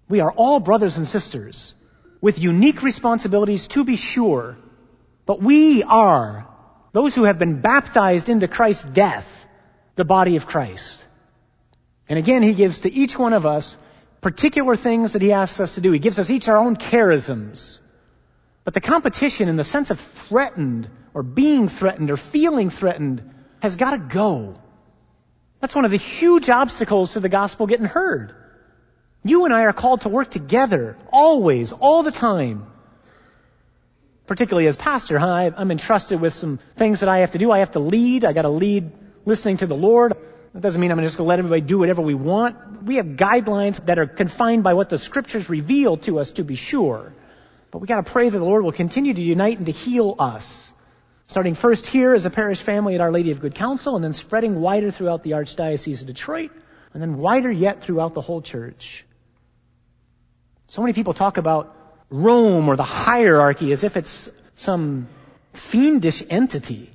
[0.08, 1.74] We are all brothers and sisters
[2.20, 4.56] with unique responsibilities to be sure,
[5.24, 6.46] but we are
[6.96, 9.46] those who have been baptized into Christ's death,
[9.96, 11.04] the body of Christ.
[12.09, 13.76] And again, He gives to each one of us
[14.22, 15.92] particular things that He asks us to do.
[15.92, 17.80] He gives us each our own charisms.
[18.64, 23.30] But the competition in the sense of threatened or being threatened or feeling threatened
[23.61, 24.54] has got to go.
[25.61, 28.35] That's one of the huge obstacles to the gospel getting heard.
[29.22, 32.66] You and I are called to work together, always, all the time.
[34.26, 35.50] Particularly as pastor, huh?
[35.56, 37.50] I'm entrusted with some things that I have to do.
[37.50, 38.24] I have to lead.
[38.24, 38.90] I got to lead
[39.24, 40.16] listening to the Lord.
[40.52, 42.82] That doesn't mean I'm just going to let everybody do whatever we want.
[42.82, 46.56] We have guidelines that are confined by what the scriptures reveal to us to be
[46.56, 47.12] sure.
[47.70, 50.16] But we got to pray that the Lord will continue to unite and to heal
[50.18, 50.72] us.
[51.26, 54.12] Starting first here as a parish family at Our Lady of Good Counsel and then
[54.12, 56.52] spreading wider throughout the Archdiocese of Detroit
[56.94, 59.04] and then wider yet throughout the whole church.
[60.68, 61.75] So many people talk about
[62.10, 65.08] Rome or the hierarchy as if it's some
[65.52, 66.90] fiendish entity.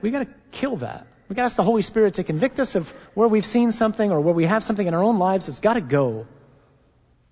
[0.00, 1.06] We gotta kill that.
[1.28, 4.20] We gotta ask the Holy Spirit to convict us of where we've seen something or
[4.20, 6.26] where we have something in our own lives that's gotta go.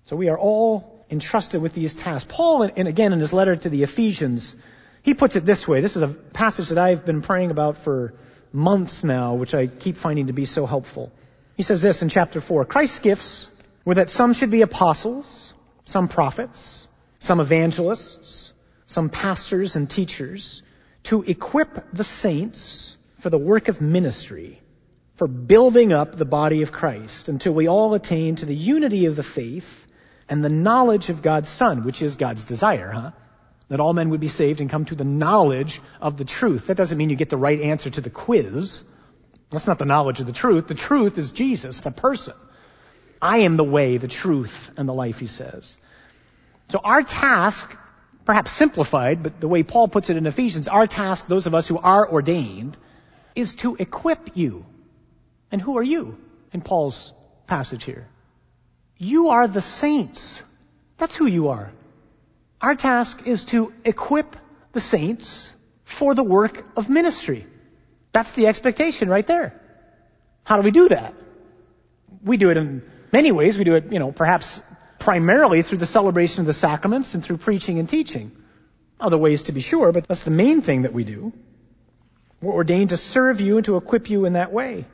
[0.05, 2.27] So we are all entrusted with these tasks.
[2.29, 4.55] Paul, and again in his letter to the Ephesians,
[5.03, 5.81] he puts it this way.
[5.81, 8.13] This is a passage that I've been praying about for
[8.53, 11.11] months now, which I keep finding to be so helpful.
[11.55, 12.65] He says this in chapter 4.
[12.65, 13.51] Christ's gifts
[13.85, 15.53] were that some should be apostles,
[15.87, 18.53] some prophets, some evangelists,
[18.87, 20.61] some pastors and teachers
[21.03, 24.61] to equip the saints for the work of ministry,
[25.15, 29.15] for building up the body of Christ until we all attain to the unity of
[29.15, 29.87] the faith
[30.27, 33.11] and the knowledge of God's Son, which is God's desire, huh?
[33.69, 36.67] That all men would be saved and come to the knowledge of the truth.
[36.67, 38.83] That doesn't mean you get the right answer to the quiz.
[39.51, 40.67] That's not the knowledge of the truth.
[40.67, 41.77] The truth is Jesus.
[41.77, 42.35] It's a person.
[43.21, 45.77] I am the way, the truth, and the life, he says.
[46.69, 47.75] So our task,
[48.25, 51.67] perhaps simplified, but the way Paul puts it in Ephesians, our task, those of us
[51.67, 52.77] who are ordained,
[53.35, 54.65] is to equip you.
[55.51, 56.17] And who are you
[56.51, 57.13] in Paul's
[57.47, 58.07] passage here?
[58.97, 60.43] You are the saints.
[60.97, 61.71] That's who you are.
[62.59, 64.35] Our task is to equip
[64.73, 65.53] the saints
[65.83, 67.45] for the work of ministry.
[68.11, 69.61] That's the expectation right there.
[70.43, 71.13] How do we do that?
[72.23, 73.57] We do it in many ways.
[73.57, 74.61] We do it, you know, perhaps
[74.99, 78.31] primarily through the celebration of the sacraments and through preaching and teaching.
[78.99, 81.33] Other ways to be sure, but that's the main thing that we do.
[82.41, 84.85] We're ordained to serve you and to equip you in that way.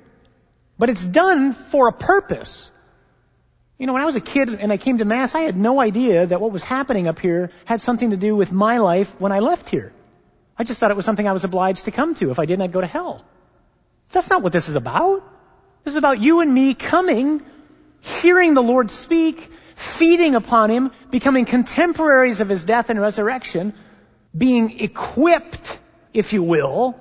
[0.77, 2.71] But it's done for a purpose.
[3.77, 5.79] You know, when I was a kid and I came to Mass, I had no
[5.79, 9.31] idea that what was happening up here had something to do with my life when
[9.31, 9.93] I left here.
[10.57, 12.31] I just thought it was something I was obliged to come to.
[12.31, 13.25] If I didn't, I'd go to hell.
[14.11, 15.23] That's not what this is about.
[15.83, 17.41] This is about you and me coming,
[18.03, 23.73] hearing the Lord speak, feeding upon Him, becoming contemporaries of His death and resurrection,
[24.37, 25.79] being equipped,
[26.13, 26.99] if you will,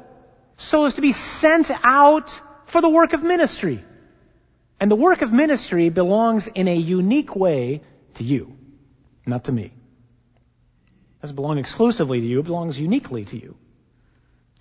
[0.56, 3.82] so as to be sent out for the work of ministry.
[4.78, 7.82] And the work of ministry belongs in a unique way
[8.14, 8.56] to you,
[9.26, 9.64] not to me.
[9.64, 13.56] It doesn't belong exclusively to you, it belongs uniquely to you.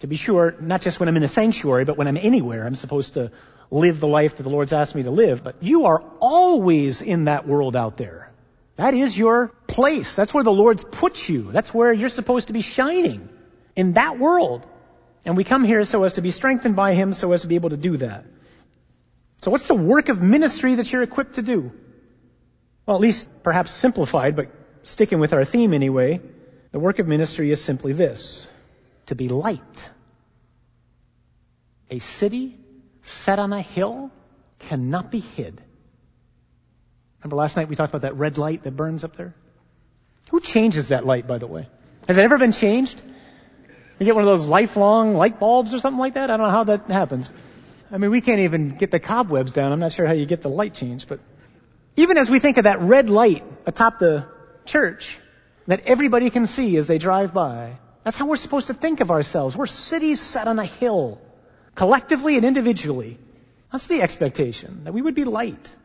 [0.02, 2.74] To be sure, not just when I'm in a sanctuary, but when I'm anywhere, I'm
[2.74, 3.32] supposed to
[3.70, 5.44] live the life that the Lord's asked me to live.
[5.44, 8.32] But you are always in that world out there.
[8.78, 10.16] That is your place.
[10.16, 11.52] That's where the Lord's put you.
[11.52, 13.30] That's where you're supposed to be shining.
[13.76, 14.66] In that world.
[15.24, 17.54] And we come here so as to be strengthened by Him, so as to be
[17.54, 18.26] able to do that.
[19.44, 21.72] So what's the work of ministry that you're equipped to do?
[22.88, 24.50] Well, at least perhaps simplified, but
[24.82, 26.22] sticking with our theme anyway,
[26.72, 28.48] the work of ministry is simply this.
[29.12, 29.90] To be light.
[31.90, 32.58] A city
[33.02, 34.10] set on a hill
[34.60, 35.60] cannot be hid.
[37.20, 39.36] Remember last night we talked about that red light that burns up there?
[40.30, 41.68] Who changes that light, by the way?
[42.08, 43.02] Has it ever been changed?
[44.00, 46.32] You get one of those lifelong light bulbs or something like that.
[46.32, 47.30] I don't know how that happens.
[47.92, 49.74] I mean, we can't even get the cobwebs down.
[49.74, 51.20] I'm not sure how you get the light changed, but
[51.98, 54.26] even as we think of that red light atop the
[54.64, 55.20] church
[55.68, 59.12] that everybody can see as they drive by, that's how we're supposed to think of
[59.12, 59.56] ourselves.
[59.56, 61.22] We're cities set on a hill,
[61.76, 63.18] collectively and individually.
[63.72, 65.76] That's the expectation, that we would be light.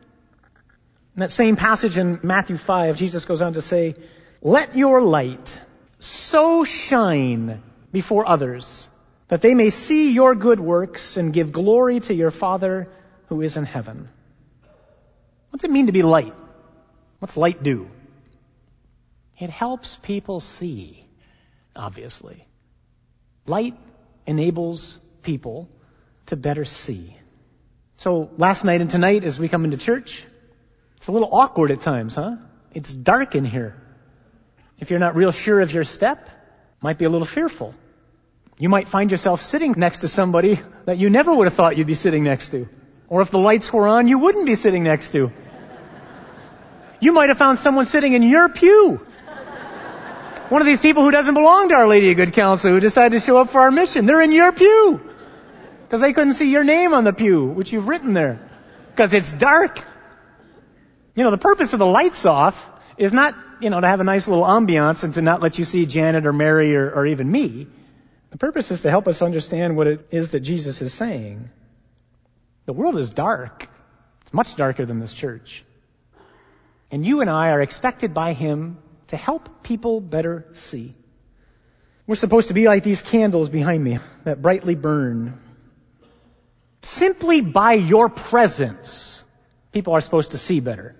[1.15, 3.95] In that same passage in Matthew 5, Jesus goes on to say,
[4.41, 5.59] Let your light
[5.99, 8.89] so shine before others
[9.27, 12.87] that they may see your good works and give glory to your Father
[13.27, 14.09] who is in heaven.
[15.49, 16.33] What's it mean to be light?
[17.19, 17.89] What's light do?
[19.39, 21.03] It helps people see,
[21.77, 22.43] obviously.
[23.45, 23.75] Light
[24.25, 25.69] enables people
[26.27, 27.15] to better see.
[27.97, 30.25] So last night and tonight as we come into church,
[30.97, 32.37] it's a little awkward at times, huh?
[32.73, 33.75] It's dark in here.
[34.79, 36.29] If you're not real sure of your step,
[36.81, 37.73] might be a little fearful.
[38.59, 41.87] You might find yourself sitting next to somebody that you never would have thought you'd
[41.87, 42.67] be sitting next to.
[43.07, 45.31] Or if the lights were on, you wouldn't be sitting next to.
[46.99, 49.05] You might have found someone sitting in your pew.
[50.49, 53.19] One of these people who doesn't belong to Our Lady of Good Counsel who decided
[53.19, 54.05] to show up for our mission.
[54.05, 55.01] They're in your pew.
[55.83, 58.39] Because they couldn't see your name on the pew, which you've written there.
[58.91, 59.85] Because it's dark.
[61.15, 64.05] You know, the purpose of the lights off is not, you know, to have a
[64.05, 67.29] nice little ambiance and to not let you see Janet or Mary or, or even
[67.29, 67.67] me.
[68.29, 71.49] The purpose is to help us understand what it is that Jesus is saying.
[72.65, 73.67] The world is dark.
[74.21, 75.65] It's much darker than this church.
[76.89, 78.77] And you and I are expected by Him
[79.07, 80.93] to help people better see.
[82.05, 85.39] We're supposed to be like these candles behind me that brightly burn.
[86.81, 89.23] Simply by your presence,
[89.71, 90.95] people are supposed to see better.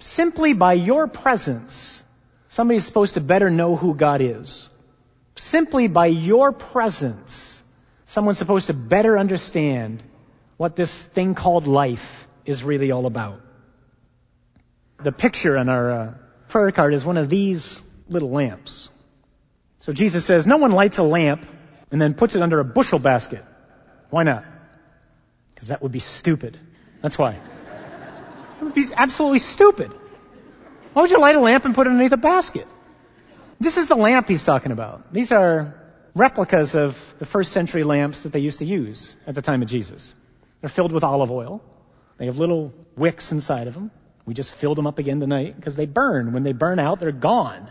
[0.00, 2.02] Simply by your presence,
[2.48, 4.68] somebody is supposed to better know who God is.
[5.36, 7.62] Simply by your presence,
[8.06, 10.02] someone's supposed to better understand
[10.56, 13.40] what this thing called life is really all about.
[15.02, 16.14] The picture on our uh,
[16.52, 18.90] prayer card is one of these little lamps.
[19.80, 21.46] So Jesus says, no one lights a lamp
[21.90, 23.44] and then puts it under a bushel basket.
[24.10, 24.44] Why not?
[25.54, 26.58] Because that would be stupid.
[27.00, 27.40] That's why.
[28.60, 29.90] It would be absolutely stupid.
[30.92, 32.66] Why would you light a lamp and put it underneath a basket?
[33.58, 35.12] This is the lamp he's talking about.
[35.12, 35.74] These are
[36.14, 39.68] replicas of the first century lamps that they used to use at the time of
[39.68, 40.14] Jesus.
[40.60, 41.62] They're filled with olive oil.
[42.18, 43.90] They have little wicks inside of them.
[44.24, 46.32] We just filled them up again tonight because they burn.
[46.32, 47.70] When they burn out, they're gone.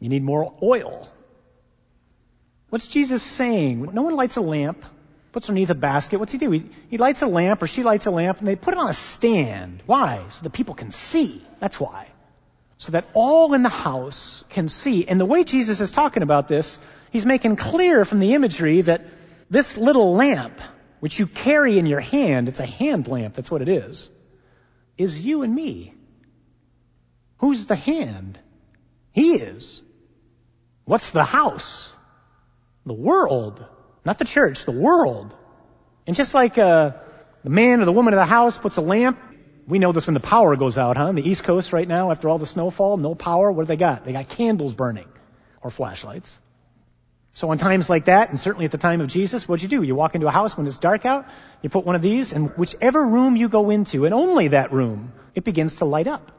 [0.00, 1.08] You need more oil.
[2.68, 3.90] What's Jesus saying?
[3.92, 4.84] No one lights a lamp,
[5.32, 6.18] puts it underneath a basket.
[6.18, 6.50] What's he do?
[6.50, 8.88] He, he lights a lamp or she lights a lamp and they put it on
[8.88, 9.82] a stand.
[9.86, 10.24] Why?
[10.28, 11.44] So the people can see.
[11.60, 12.08] That's why
[12.82, 15.06] so that all in the house can see.
[15.06, 16.80] And the way Jesus is talking about this,
[17.12, 19.06] he's making clear from the imagery that
[19.48, 20.60] this little lamp,
[20.98, 24.10] which you carry in your hand, it's a hand lamp, that's what it is,
[24.96, 25.94] is you and me.
[27.38, 28.38] Who's the hand?
[29.12, 29.82] He is.
[30.84, 31.94] What's the house?
[32.86, 33.64] The world.
[34.04, 35.34] Not the church, the world.
[36.06, 36.92] And just like uh,
[37.44, 39.18] the man or the woman of the house puts a lamp
[39.66, 41.04] we know this when the power goes out, huh?
[41.04, 43.50] On the East Coast right now, after all the snowfall, no power.
[43.50, 44.04] What do they got?
[44.04, 45.08] They got candles burning
[45.60, 46.38] or flashlights.
[47.34, 49.82] So on times like that, and certainly at the time of Jesus, what'd you do?
[49.82, 51.26] You walk into a house when it's dark out,
[51.62, 55.12] you put one of these, and whichever room you go into, and only that room,
[55.34, 56.30] it begins to light up.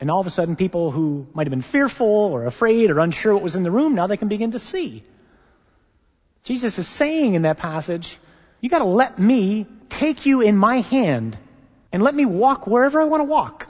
[0.00, 3.34] And all of a sudden, people who might have been fearful or afraid or unsure
[3.34, 5.02] what was in the room, now they can begin to see.
[6.44, 8.16] Jesus is saying in that passage,
[8.60, 11.36] you gotta let me take you in my hand
[11.92, 13.66] and let me walk wherever I want to walk,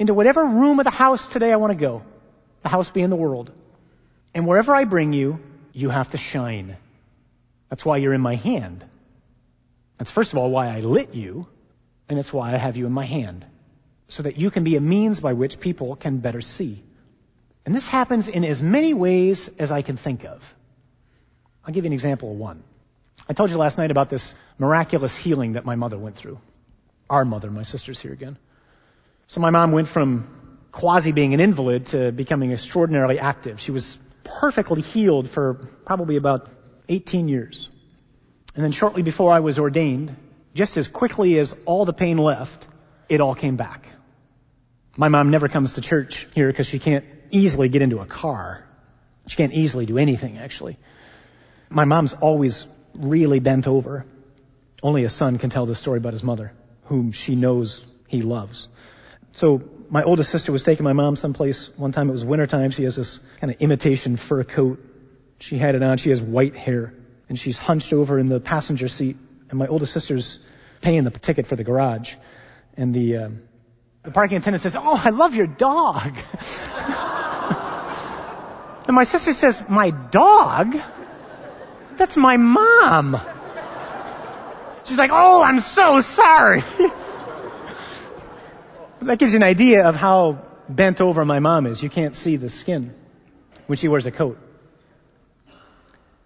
[0.00, 2.02] into whatever room of the house today I want to go,
[2.62, 3.52] the house being the world.
[4.34, 5.38] And wherever I bring you,
[5.78, 6.76] you have to shine.
[7.68, 8.84] That's why you're in my hand.
[9.98, 11.46] That's first of all why I lit you,
[12.08, 13.46] and it's why I have you in my hand.
[14.08, 16.82] So that you can be a means by which people can better see.
[17.64, 20.54] And this happens in as many ways as I can think of.
[21.64, 22.62] I'll give you an example of one.
[23.28, 26.40] I told you last night about this miraculous healing that my mother went through
[27.10, 28.36] our mother, my sister's here again.
[29.28, 30.28] So my mom went from
[30.72, 33.60] quasi being an invalid to becoming extraordinarily active.
[33.60, 33.98] She was
[34.40, 35.54] perfectly healed for
[35.84, 36.48] probably about
[36.88, 37.68] 18 years.
[38.54, 40.14] And then shortly before I was ordained,
[40.54, 42.66] just as quickly as all the pain left,
[43.08, 43.86] it all came back.
[44.96, 48.64] My mom never comes to church here because she can't easily get into a car.
[49.26, 50.78] She can't easily do anything, actually.
[51.70, 54.06] My mom's always really bent over.
[54.82, 56.52] Only a son can tell this story about his mother
[56.84, 58.68] whom she knows he loves.
[59.32, 61.70] So my oldest sister was taking my mom someplace.
[61.76, 62.70] One time it was wintertime.
[62.70, 64.84] She has this kind of imitation fur coat.
[65.40, 65.98] She had it on.
[65.98, 66.94] She has white hair
[67.28, 69.16] and she's hunched over in the passenger seat
[69.50, 70.40] and my oldest sister's
[70.80, 72.14] paying the ticket for the garage.
[72.76, 73.42] And the, um,
[74.02, 76.02] the parking attendant says, Oh, I love your dog.
[78.86, 80.76] and my sister says, My dog?
[81.96, 83.20] That's my mom.
[84.84, 86.62] She's like, Oh, I'm so sorry.
[89.00, 91.82] that gives you an idea of how bent over my mom is.
[91.82, 92.94] You can't see the skin
[93.66, 94.38] when she wears a coat.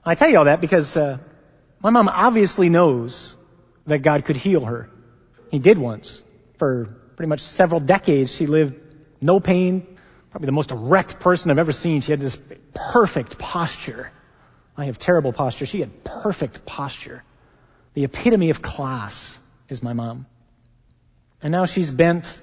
[0.05, 1.18] I tell you all that because uh,
[1.81, 3.37] my mom obviously knows
[3.87, 4.91] that God could heal her.
[5.51, 6.23] He did once.
[6.57, 8.75] For pretty much several decades, she lived
[9.20, 9.87] no pain,
[10.31, 12.01] probably the most erect person I've ever seen.
[12.01, 12.39] She had this
[12.75, 14.11] perfect posture.
[14.77, 15.66] I have terrible posture.
[15.66, 17.23] She had perfect posture.
[17.95, 20.27] The epitome of class is my mom.
[21.43, 22.40] And now she's bent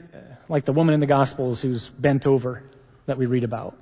[0.50, 2.64] like the woman in the Gospels who's bent over
[3.06, 3.78] that we read about.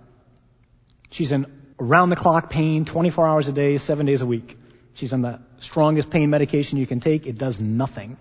[1.10, 1.46] She's in
[1.80, 4.58] around the clock pain, 24 hours a day, seven days a week.
[4.94, 7.26] She's on the strongest pain medication you can take.
[7.26, 8.18] It does nothing.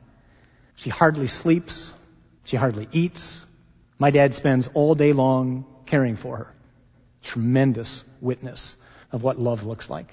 [0.77, 1.95] She hardly sleeps.
[2.45, 3.45] She hardly eats.
[3.99, 6.55] My dad spends all day long caring for her.
[7.23, 8.77] Tremendous witness
[9.11, 10.13] of what love looks like.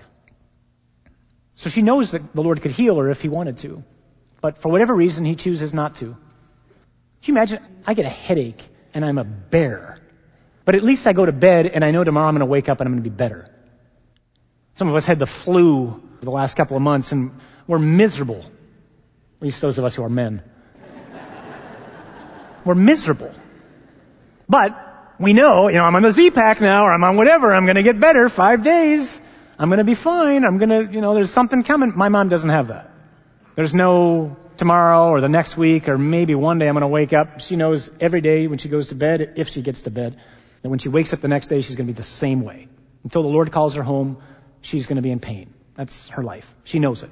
[1.56, 3.84] So she knows that the Lord could heal her if he wanted to.
[4.42, 6.18] But for whatever reason, he chooses not to.
[7.24, 7.64] Can you imagine?
[7.88, 8.62] I get a headache
[8.94, 9.98] and I'm a bear.
[10.66, 12.68] But at least I go to bed and I know tomorrow I'm going to wake
[12.68, 13.50] up and I'm going to be better.
[14.76, 18.42] Some of us had the flu for the last couple of months and we're miserable.
[18.42, 20.44] At least those of us who are men.
[22.66, 23.32] we're miserable.
[24.50, 24.78] But
[25.18, 27.54] we know, you know, I'm on the Z-Pak now or I'm on whatever.
[27.54, 28.28] I'm going to get better.
[28.28, 29.18] Five days.
[29.58, 30.44] I'm going to be fine.
[30.44, 31.94] I'm going to, you know, there's something coming.
[31.96, 32.92] My mom doesn't have that.
[33.56, 37.14] There's no tomorrow or the next week or maybe one day I'm going to wake
[37.14, 37.40] up.
[37.40, 40.20] She knows every day when she goes to bed, if she gets to bed,
[40.62, 42.68] that when she wakes up the next day, she's going to be the same way.
[43.04, 44.18] Until the Lord calls her home,
[44.62, 45.54] she's going to be in pain.
[45.76, 46.54] That's her life.
[46.64, 47.10] She knows it.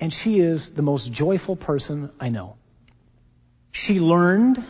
[0.00, 2.56] And she is the most joyful person I know.
[3.72, 4.64] She learned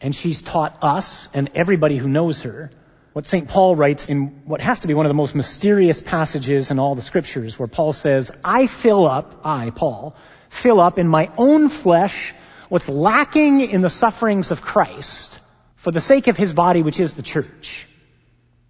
[0.00, 2.70] and she's taught us and everybody who knows her
[3.14, 3.46] what St.
[3.46, 6.96] Paul writes in what has to be one of the most mysterious passages in all
[6.96, 10.16] the scriptures where Paul says, I fill up, I, Paul,
[10.54, 12.32] fill up in my own flesh
[12.68, 15.40] what's lacking in the sufferings of Christ
[15.76, 17.86] for the sake of his body, which is the church.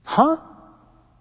[0.04, 0.38] Huh?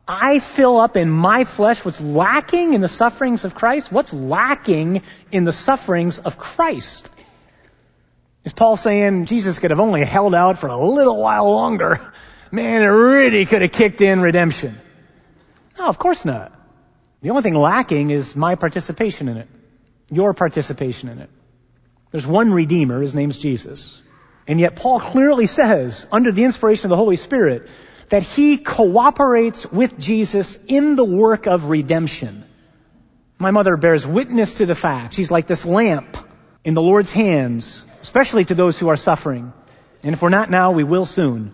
[0.07, 3.91] I fill up in my flesh what's lacking in the sufferings of Christ?
[3.91, 5.01] What's lacking
[5.31, 7.09] in the sufferings of Christ?
[8.43, 12.11] Is Paul saying Jesus could have only held out for a little while longer?
[12.51, 14.77] Man, it really could have kicked in redemption.
[15.77, 16.51] No, of course not.
[17.21, 19.47] The only thing lacking is my participation in it.
[20.15, 21.29] Your participation in it.
[22.11, 24.01] There's one Redeemer, his name's Jesus.
[24.47, 27.69] And yet Paul clearly says, under the inspiration of the Holy Spirit,
[28.09, 32.43] that he cooperates with Jesus in the work of redemption.
[33.39, 35.13] My mother bears witness to the fact.
[35.13, 36.17] She's like this lamp
[36.63, 39.53] in the Lord's hands, especially to those who are suffering.
[40.03, 41.53] And if we're not now, we will soon,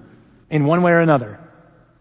[0.49, 1.39] in one way or another.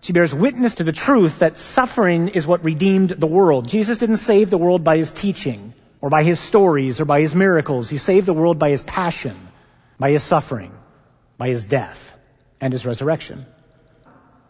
[0.01, 3.69] She bears witness to the truth that suffering is what redeemed the world.
[3.69, 7.35] Jesus didn't save the world by his teaching, or by his stories, or by his
[7.35, 7.89] miracles.
[7.89, 9.49] He saved the world by his passion
[9.99, 10.73] by his suffering,
[11.37, 12.15] by his death,
[12.61, 13.47] and his resurrection.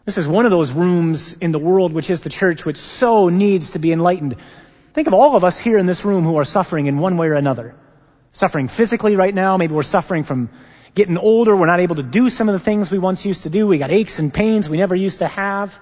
[0.05, 3.28] This is one of those rooms in the world which is the church which so
[3.28, 4.36] needs to be enlightened.
[4.94, 7.28] Think of all of us here in this room who are suffering in one way
[7.28, 7.74] or another.
[8.32, 10.51] Suffering physically right now, maybe we're suffering from
[10.94, 13.51] getting older, we're not able to do some of the things we once used to
[13.51, 15.78] do, we got aches and pains we never used to have.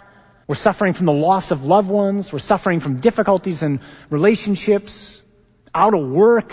[0.49, 5.23] We're suffering from the loss of loved ones, we're suffering from difficulties in relationships,
[5.77, 6.53] out of work,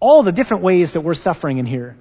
[0.00, 1.96] all the different ways that we're suffering in here.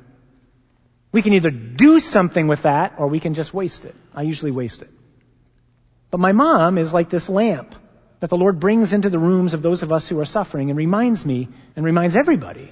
[1.11, 3.95] We can either do something with that or we can just waste it.
[4.15, 4.89] I usually waste it.
[6.09, 7.75] But my mom is like this lamp
[8.19, 10.77] that the Lord brings into the rooms of those of us who are suffering and
[10.77, 12.71] reminds me and reminds everybody,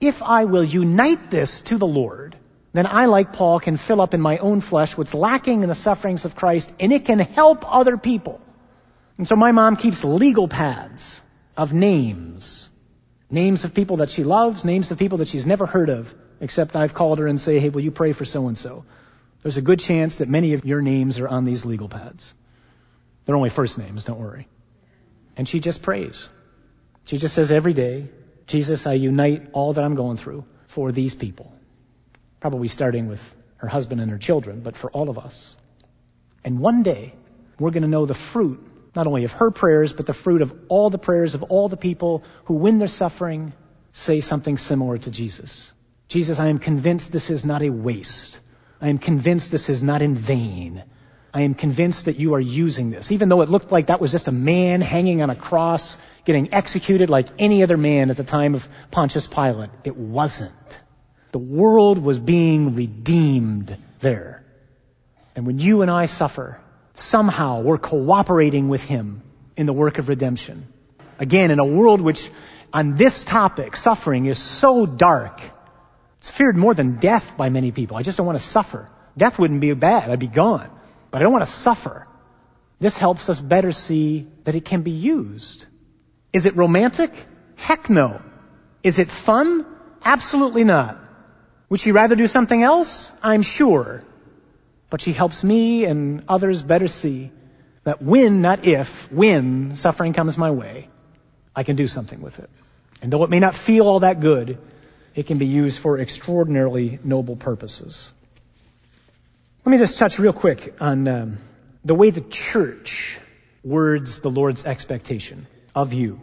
[0.00, 2.36] if I will unite this to the Lord,
[2.72, 5.74] then I, like Paul, can fill up in my own flesh what's lacking in the
[5.74, 8.40] sufferings of Christ and it can help other people.
[9.18, 11.20] And so my mom keeps legal pads
[11.56, 12.69] of names.
[13.30, 16.74] Names of people that she loves, names of people that she's never heard of, except
[16.74, 18.84] I've called her and say, hey, will you pray for so and so?
[19.42, 22.34] There's a good chance that many of your names are on these legal pads.
[23.24, 24.48] They're only first names, don't worry.
[25.36, 26.28] And she just prays.
[27.04, 28.08] She just says every day,
[28.46, 31.52] Jesus, I unite all that I'm going through for these people.
[32.40, 35.56] Probably starting with her husband and her children, but for all of us.
[36.44, 37.14] And one day,
[37.58, 40.54] we're going to know the fruit, not only of her prayers, but the fruit of
[40.68, 43.52] all the prayers of all the people who, when they're suffering,
[43.92, 45.72] say something similar to Jesus.
[46.08, 48.40] Jesus, I am convinced this is not a waste.
[48.80, 50.82] I am convinced this is not in vain.
[51.32, 53.12] I am convinced that you are using this.
[53.12, 56.52] Even though it looked like that was just a man hanging on a cross, getting
[56.52, 60.80] executed like any other man at the time of Pontius Pilate, it wasn't.
[61.30, 64.44] The world was being redeemed there.
[65.36, 66.60] And when you and I suffer,
[66.94, 69.22] somehow we're cooperating with Him
[69.56, 70.66] in the work of redemption.
[71.18, 72.30] Again, in a world which
[72.72, 75.40] on this topic, suffering is so dark,
[76.18, 77.96] it's feared more than death by many people.
[77.96, 78.88] I just don't want to suffer.
[79.16, 80.10] Death wouldn't be bad.
[80.10, 80.70] I'd be gone.
[81.10, 82.06] But I don't want to suffer.
[82.78, 85.66] This helps us better see that it can be used.
[86.32, 87.12] Is it romantic?
[87.56, 88.22] Heck no.
[88.82, 89.66] Is it fun?
[90.04, 90.98] Absolutely not.
[91.68, 93.12] Would she rather do something else?
[93.22, 94.02] I'm sure.
[94.90, 97.30] But she helps me and others better see
[97.84, 100.88] that when, not if, when suffering comes my way,
[101.54, 102.50] I can do something with it.
[103.00, 104.58] And though it may not feel all that good,
[105.14, 108.12] it can be used for extraordinarily noble purposes.
[109.64, 111.38] Let me just touch real quick on um,
[111.84, 113.18] the way the church
[113.62, 116.20] words the Lord's expectation of you.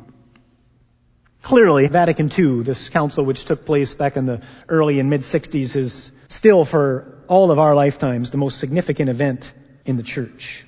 [1.47, 5.77] Clearly, Vatican II, this council which took place back in the early and mid 60s,
[5.77, 9.53] is still for all of our lifetimes the most significant event
[9.85, 10.65] in the church.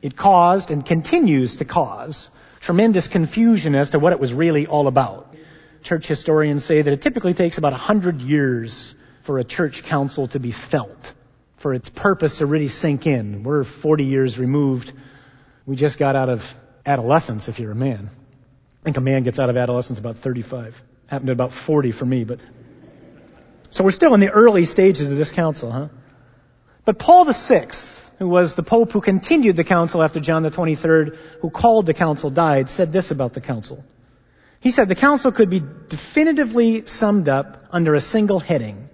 [0.00, 4.86] It caused and continues to cause tremendous confusion as to what it was really all
[4.86, 5.36] about.
[5.82, 10.40] Church historians say that it typically takes about 100 years for a church council to
[10.40, 11.12] be felt
[11.58, 13.42] for its purpose to really sink in.
[13.42, 14.94] We're 40 years removed.
[15.66, 16.54] We just got out of
[16.86, 18.08] adolescence if you're a man.
[18.86, 20.80] I think a man gets out of adolescence about 35.
[21.08, 22.38] Happened at about 40 for me, but.
[23.70, 25.88] So we're still in the early stages of this council, huh?
[26.84, 27.70] But Paul VI,
[28.20, 31.94] who was the pope who continued the council after John the 23rd, who called the
[31.94, 33.84] council, died, said this about the council.
[34.60, 38.88] He said the council could be definitively summed up under a single heading,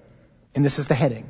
[0.55, 1.29] and this is the heading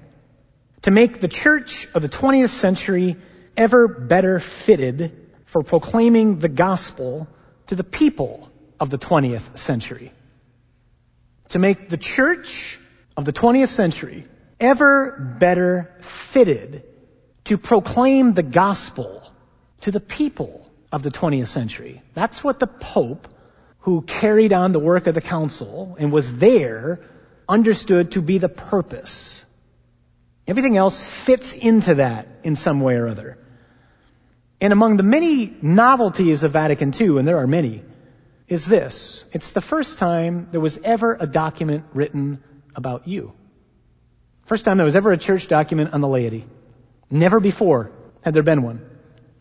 [0.82, 3.16] to make the church of the 20th century
[3.56, 7.26] ever better fitted for proclaiming the gospel
[7.66, 8.48] to the people
[8.82, 10.12] of the 20th century.
[11.50, 12.78] To make the church
[13.16, 14.26] of the 20th century
[14.58, 16.84] ever better fitted
[17.44, 19.22] to proclaim the gospel
[19.82, 22.02] to the people of the 20th century.
[22.14, 23.28] That's what the Pope,
[23.80, 27.00] who carried on the work of the council and was there,
[27.48, 29.44] understood to be the purpose
[30.46, 33.38] Everything else fits into that in some way or other.
[34.60, 37.82] And among the many novelties of Vatican II, and there are many,
[38.53, 39.24] is this.
[39.32, 42.42] It's the first time there was ever a document written
[42.76, 43.32] about you.
[44.44, 46.44] First time there was ever a church document on the laity.
[47.11, 47.90] Never before
[48.22, 48.84] had there been one.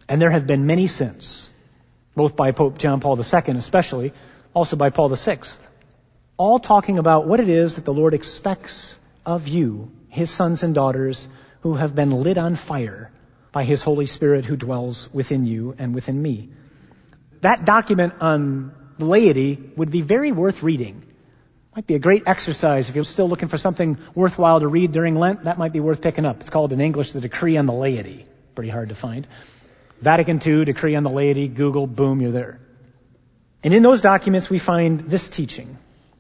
[0.07, 1.49] And there have been many since.
[2.15, 4.13] Both by Pope John Paul II especially,
[4.53, 5.39] also by Paul VI.
[6.37, 10.73] All talking about what it is that the Lord expects of you his sons and
[10.73, 11.27] daughters
[11.61, 13.11] who have been lit on fire
[13.51, 16.49] by his Holy Spirit who dwells within you and within me.
[17.41, 21.03] That document on laity would be very worth reading.
[21.75, 25.15] Might be a great exercise if you're still looking for something worthwhile to read during
[25.15, 25.43] Lent.
[25.43, 26.41] That might be worth picking up.
[26.41, 28.25] It's called in English the Decree on the Laity.
[28.55, 29.25] Pretty hard to find.
[30.01, 32.59] Vatican II, Decree on the Laity, Google, boom, you're there.
[33.63, 35.77] And in those documents we find this teaching,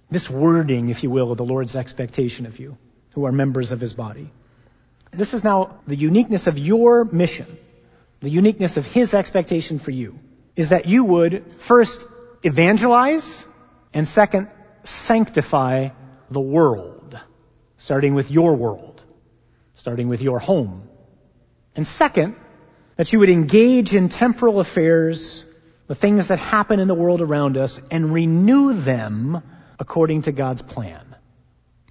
[0.09, 2.77] this wording, if you will, of the Lord's expectation of you
[3.15, 4.31] who are members of his body.
[5.11, 7.57] This is now the uniqueness of your mission,
[8.21, 10.19] the uniqueness of his expectation for you,
[10.55, 12.05] is that you would first
[12.43, 13.45] evangelize
[13.93, 14.49] and second,
[14.83, 15.89] sanctify
[16.29, 17.19] the world,
[17.77, 19.03] starting with your world,
[19.75, 20.87] starting with your home.
[21.75, 22.35] And second,
[22.95, 25.45] that you would engage in temporal affairs,
[25.87, 29.41] the things that happen in the world around us, and renew them
[29.79, 31.15] according to God's plan.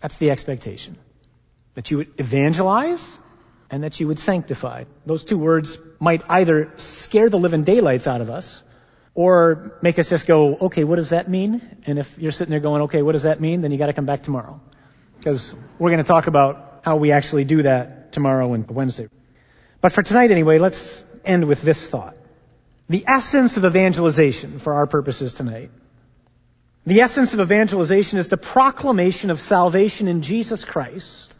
[0.00, 0.96] That's the expectation
[1.74, 3.18] that you would evangelize
[3.70, 4.84] and that you would sanctify.
[5.06, 8.62] Those two words might either scare the living daylights out of us
[9.14, 11.60] or make us just go, okay, what does that mean?
[11.86, 13.60] And if you're sitting there going, okay, what does that mean?
[13.60, 14.60] Then you got to come back tomorrow.
[15.16, 19.08] Because we're going to talk about how we actually do that tomorrow and Wednesday.
[19.80, 22.16] But for tonight anyway, let's end with this thought.
[22.88, 25.70] The essence of evangelization for our purposes tonight.
[26.86, 31.34] The essence of evangelization is the proclamation of salvation in Jesus Christ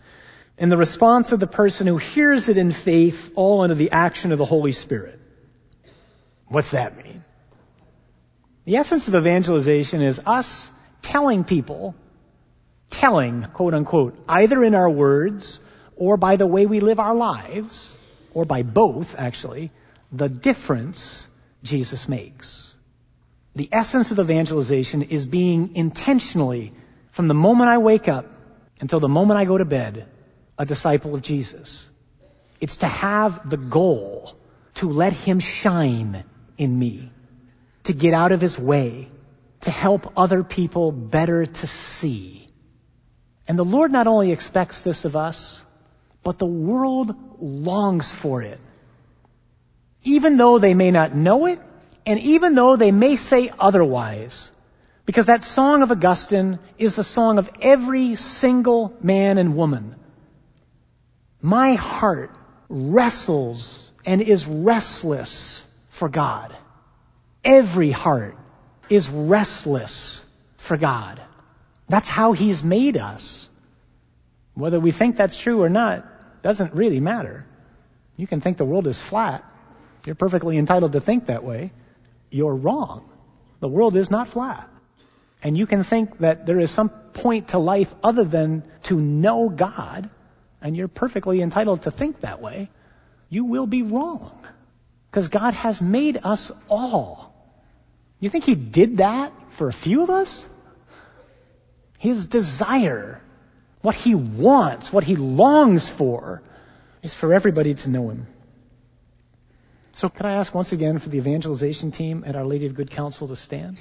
[0.58, 4.32] and the response of the person who hears it in faith, all under the action
[4.32, 5.18] of the Holy Spirit.
[6.48, 7.24] What's that mean?
[8.64, 10.70] The essence of evangelization is us
[11.02, 11.94] telling people,
[12.90, 15.60] telling, quote unquote, either in our words
[15.96, 17.96] or by the way we live our lives,
[18.32, 19.70] or by both, actually,
[20.12, 21.28] the difference
[21.62, 22.74] Jesus makes.
[23.54, 26.72] The essence of evangelization is being intentionally,
[27.10, 28.26] from the moment I wake up
[28.80, 30.06] until the moment I go to bed,
[30.58, 31.88] a disciple of Jesus.
[32.60, 34.36] It's to have the goal
[34.76, 36.24] to let him shine
[36.56, 37.10] in me,
[37.90, 39.08] to get out of his way,
[39.62, 42.46] to help other people better to see.
[43.48, 45.64] And the Lord not only expects this of us,
[46.22, 48.60] but the world longs for it.
[50.04, 51.58] Even though they may not know it,
[52.06, 54.52] and even though they may say otherwise,
[55.04, 59.96] because that song of Augustine is the song of every single man and woman.
[61.42, 62.30] My heart
[62.68, 66.54] wrestles and is restless for God.
[67.44, 68.36] Every heart
[68.88, 70.24] is restless
[70.56, 71.20] for God.
[71.88, 73.48] That's how He's made us.
[74.54, 76.06] Whether we think that's true or not
[76.42, 77.46] doesn't really matter.
[78.16, 79.44] You can think the world is flat.
[80.04, 81.72] You're perfectly entitled to think that way.
[82.30, 83.08] You're wrong.
[83.60, 84.68] The world is not flat.
[85.42, 89.48] And you can think that there is some point to life other than to know
[89.48, 90.10] God,
[90.60, 92.70] and you're perfectly entitled to think that way.
[93.30, 94.38] You will be wrong.
[95.10, 97.29] Because God has made us all.
[98.20, 100.46] You think He did that for a few of us?
[101.98, 103.20] His desire,
[103.82, 106.42] what He wants, what He longs for,
[107.02, 108.26] is for everybody to know Him.
[109.92, 112.90] So could I ask once again for the evangelization team at Our Lady of Good
[112.90, 113.78] Counsel to stand?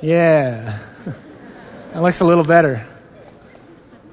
[0.00, 0.78] Yeah.
[1.92, 2.84] That looks a little better.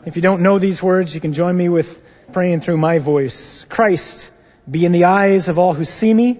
[0.05, 1.99] If you don't know these words, you can join me with
[2.31, 3.65] praying through my voice.
[3.69, 4.29] Christ,
[4.71, 6.39] be in the eyes of all who see me,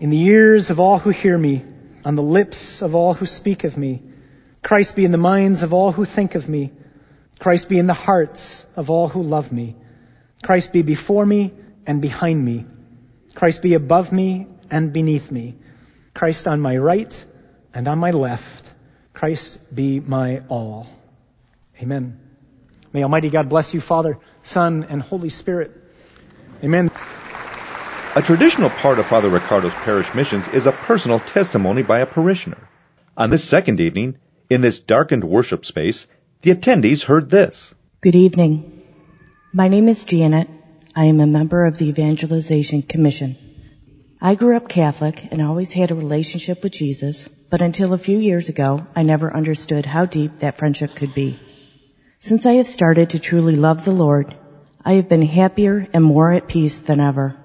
[0.00, 1.64] in the ears of all who hear me,
[2.04, 4.02] on the lips of all who speak of me.
[4.62, 6.72] Christ be in the minds of all who think of me.
[7.38, 9.76] Christ be in the hearts of all who love me.
[10.42, 11.52] Christ be before me
[11.86, 12.66] and behind me.
[13.34, 15.54] Christ be above me and beneath me.
[16.14, 17.24] Christ on my right
[17.74, 18.72] and on my left.
[19.12, 20.86] Christ be my all.
[21.80, 22.18] Amen.
[22.92, 25.72] May Almighty God bless you, Father, Son, and Holy Spirit.
[26.62, 26.90] Amen.
[28.14, 32.68] A traditional part of Father Riccardo's parish missions is a personal testimony by a parishioner.
[33.16, 34.18] On this second evening,
[34.50, 36.06] in this darkened worship space,
[36.42, 37.72] the attendees heard this.
[38.02, 38.82] Good evening.
[39.54, 40.50] My name is Janet.
[40.94, 43.36] I am a member of the Evangelization Commission.
[44.20, 48.18] I grew up Catholic and always had a relationship with Jesus, but until a few
[48.18, 51.40] years ago, I never understood how deep that friendship could be.
[52.18, 54.36] Since I have started to truly love the Lord,
[54.84, 57.38] I have been happier and more at peace than ever.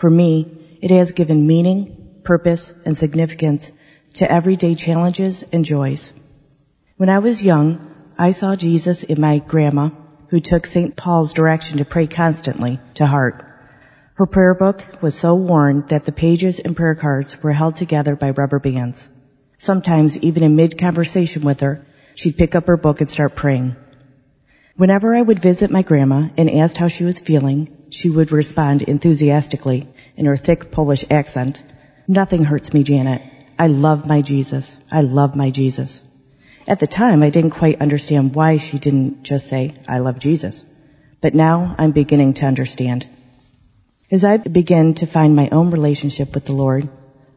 [0.00, 3.70] For me, it has given meaning, purpose, and significance
[4.14, 6.14] to everyday challenges and joys.
[6.96, 7.86] When I was young,
[8.16, 9.90] I saw Jesus in my grandma,
[10.28, 10.96] who took St.
[10.96, 13.44] Paul's direction to pray constantly to heart.
[14.14, 18.16] Her prayer book was so worn that the pages and prayer cards were held together
[18.16, 19.10] by rubber bands.
[19.56, 21.84] Sometimes, even in mid-conversation with her,
[22.14, 23.76] she'd pick up her book and start praying.
[24.80, 28.80] Whenever I would visit my grandma and asked how she was feeling, she would respond
[28.80, 31.62] enthusiastically in her thick Polish accent,
[32.08, 33.20] Nothing hurts me, Janet.
[33.58, 34.78] I love my Jesus.
[34.90, 36.00] I love my Jesus.
[36.66, 40.64] At the time, I didn't quite understand why she didn't just say, I love Jesus.
[41.20, 43.06] But now I'm beginning to understand.
[44.10, 46.88] As I begin to find my own relationship with the Lord,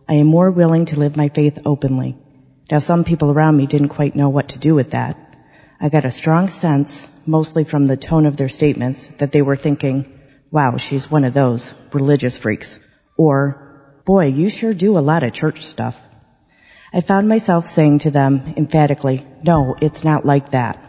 [0.07, 2.15] I am more willing to live my faith openly.
[2.71, 5.32] Now some people around me didn't quite know what to do with that.
[5.83, 9.57] I got a strong sense, mostly from the tone of their statements, that they were
[9.57, 10.19] thinking,
[10.49, 12.79] wow, she's one of those religious freaks.
[13.17, 16.01] Or, boy, you sure do a lot of church stuff.
[16.93, 20.79] I found myself saying to them emphatically, no, it's not like that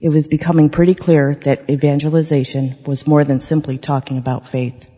[0.00, 4.88] it was becoming pretty clear that evangelization was more than simply talking about faith.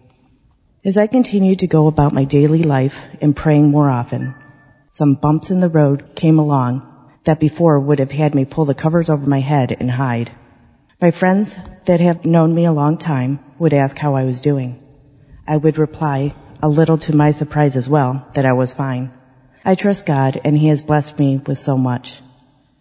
[0.85, 4.35] As I continued to go about my daily life and praying more often,
[4.91, 6.90] some bumps in the road came along
[7.25, 10.31] that before would have had me pull the covers over my head and hide.
[11.01, 14.83] My friends that have known me a long time would ask how I was doing.
[15.47, 19.11] I would reply, a little to my surprise as well, that I was fine.
[19.65, 22.21] I trust God and He has blessed me with so much.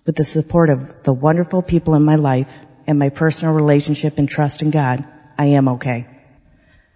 [0.05, 2.51] With the support of the wonderful people in my life
[2.87, 5.05] and my personal relationship and trust in God,
[5.37, 6.07] I am okay.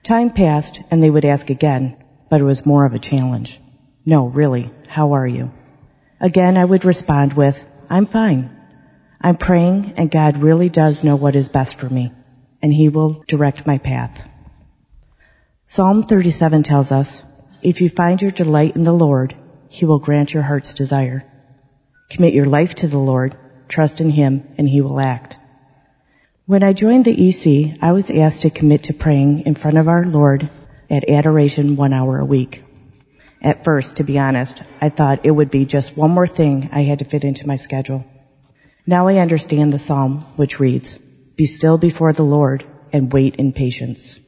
[0.03, 1.95] Time passed and they would ask again,
[2.29, 3.59] but it was more of a challenge.
[4.05, 5.51] No, really, how are you?
[6.23, 8.49] Again, I would respond with, I'm fine.
[9.19, 12.13] I'm praying and God really does know what is best for me
[12.61, 14.25] and He will direct my path.
[15.65, 17.21] Psalm 37 tells us,
[17.61, 19.35] if you find your delight in the Lord,
[19.67, 21.25] He will grant your heart's desire.
[22.09, 23.35] Commit your life to the Lord,
[23.67, 25.37] trust in Him, and He will act.
[26.45, 29.89] When I joined the EC, I was asked to commit to praying in front of
[29.89, 30.49] our Lord
[30.89, 32.63] at adoration one hour a week.
[33.43, 36.83] At first, to be honest, I thought it would be just one more thing I
[36.83, 38.05] had to fit into my schedule.
[38.87, 40.97] Now I understand the psalm, which reads,
[41.35, 42.63] Be still before the Lord
[42.93, 44.19] and wait in patience.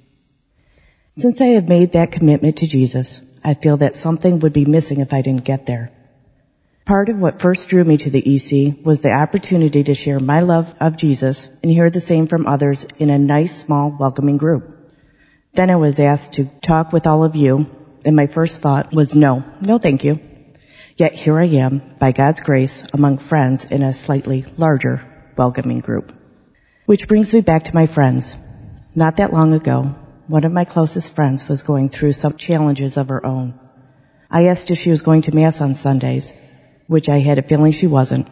[1.17, 4.99] Since I have made that commitment to Jesus, I feel that something would be missing
[4.99, 5.91] if I didn't get there.
[6.85, 10.41] Part of what first drew me to the EC was the opportunity to share my
[10.41, 14.93] love of Jesus and hear the same from others in a nice, small, welcoming group.
[15.53, 17.65] Then I was asked to talk with all of you,
[18.05, 20.19] and my first thought was no, no thank you.
[20.95, 26.13] Yet here I am, by God's grace, among friends in a slightly larger, welcoming group.
[26.85, 28.37] Which brings me back to my friends.
[28.95, 29.95] Not that long ago,
[30.27, 33.59] one of my closest friends was going through some challenges of her own.
[34.31, 36.33] I asked if she was going to Mass on Sundays,
[36.87, 38.27] which I had a feeling she wasn't.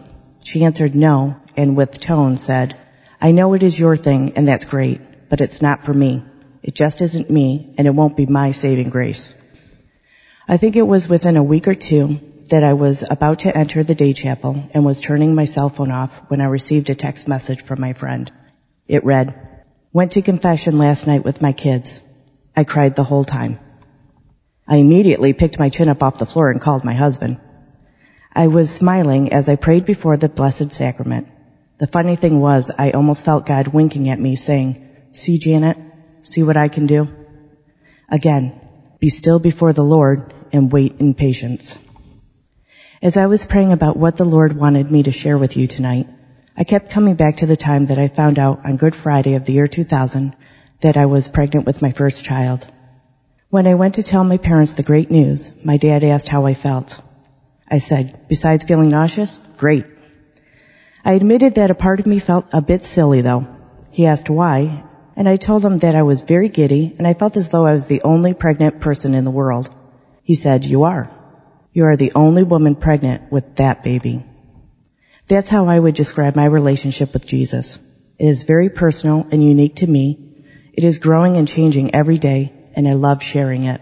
[0.45, 2.78] She answered no, and with tone said,
[3.19, 6.24] I know it is your thing, and that's great, but it's not for me.
[6.61, 9.36] It just isn't me, and it won't be my saving grace.
[10.46, 12.20] I think it was within a week or two
[12.50, 15.91] that I was about to enter the day chapel and was turning my cell phone
[15.91, 18.30] off when I received a text message from my friend.
[18.86, 19.34] It read,
[19.94, 22.02] Went to confession last night with my kids.
[22.58, 23.58] I cried the whole time.
[24.68, 27.39] I immediately picked my chin up off the floor and called my husband.
[28.36, 31.30] I was smiling as I prayed before the Blessed Sacrament.
[31.78, 35.78] The funny thing was, I almost felt God winking at me saying, see Janet,
[36.22, 37.08] see what I can do?
[38.10, 38.60] Again,
[39.00, 41.78] be still before the Lord and wait in patience.
[43.01, 46.08] As I was praying about what the Lord wanted me to share with you tonight,
[46.56, 49.43] I kept coming back to the time that I found out on Good Friday of
[49.43, 50.36] the year 2000
[50.82, 52.66] that I was pregnant with my first child.
[53.49, 56.54] When I went to tell my parents the great news, my dad asked how I
[56.54, 57.01] felt.
[57.68, 59.86] I said, besides feeling nauseous, great.
[61.04, 63.47] I admitted that a part of me felt a bit silly though.
[63.91, 64.84] He asked why,
[65.16, 67.74] and I told him that I was very giddy and I felt as though I
[67.74, 69.70] was the only pregnant person in the world.
[70.24, 71.09] He said, you are.
[71.74, 74.26] You are the only woman pregnant with that baby.
[75.28, 77.80] That's how I would describe my relationship with Jesus.
[78.17, 80.19] It is very personal and unique to me.
[80.74, 83.82] It is growing and changing every day and I love sharing it.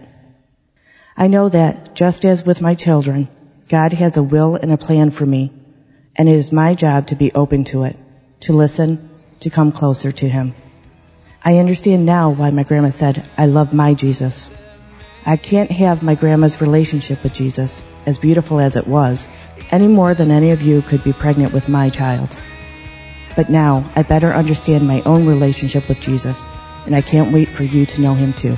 [1.16, 3.28] I know that just as with my children,
[3.68, 5.52] God has a will and a plan for me,
[6.16, 7.96] and it is my job to be open to it,
[8.40, 10.54] to listen, to come closer to Him.
[11.44, 14.50] I understand now why my grandma said, I love my Jesus.
[15.24, 19.28] I can't have my grandma's relationship with Jesus, as beautiful as it was,
[19.70, 22.36] any more than any of you could be pregnant with my child.
[23.36, 26.44] But now I better understand my own relationship with Jesus,
[26.86, 28.56] and I can't wait for you to know Him too.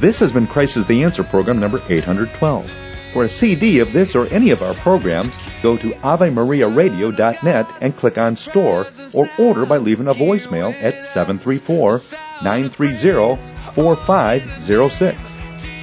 [0.00, 2.68] This has been Christ is the Answer program number 812.
[3.12, 8.18] For a CD of this or any of our programs, go to AveMariaRadio.net and click
[8.18, 10.94] on Store or order by leaving a voicemail at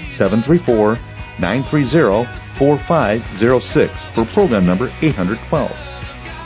[0.10, 1.00] 734-930-4506.
[1.40, 5.72] 734-930-4506 for program number 812.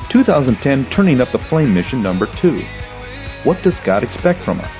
[0.09, 2.61] 2010 Turning Up the Flame Mission number 2.
[3.43, 4.71] What does God expect from us?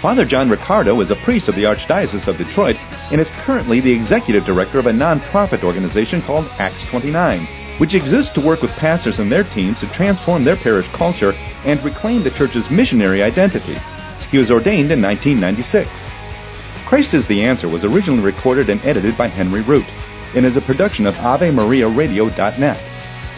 [0.00, 2.76] Father John Riccardo is a priest of the Archdiocese of Detroit
[3.10, 7.46] and is currently the executive director of a nonprofit organization called Acts 29,
[7.78, 11.34] which exists to work with pastors and their teams to transform their parish culture
[11.64, 13.78] and reclaim the church's missionary identity.
[14.30, 15.88] He was ordained in 1996.
[16.88, 19.84] Christ is the Answer was originally recorded and edited by Henry Root
[20.34, 22.80] and is a production of AveMariaRadio.net.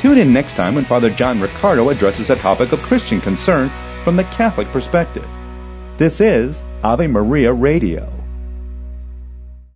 [0.00, 3.68] Tune in next time when Father John Riccardo addresses a topic of Christian concern
[4.04, 5.26] from the Catholic perspective.
[5.96, 8.19] This is Ave Maria Radio.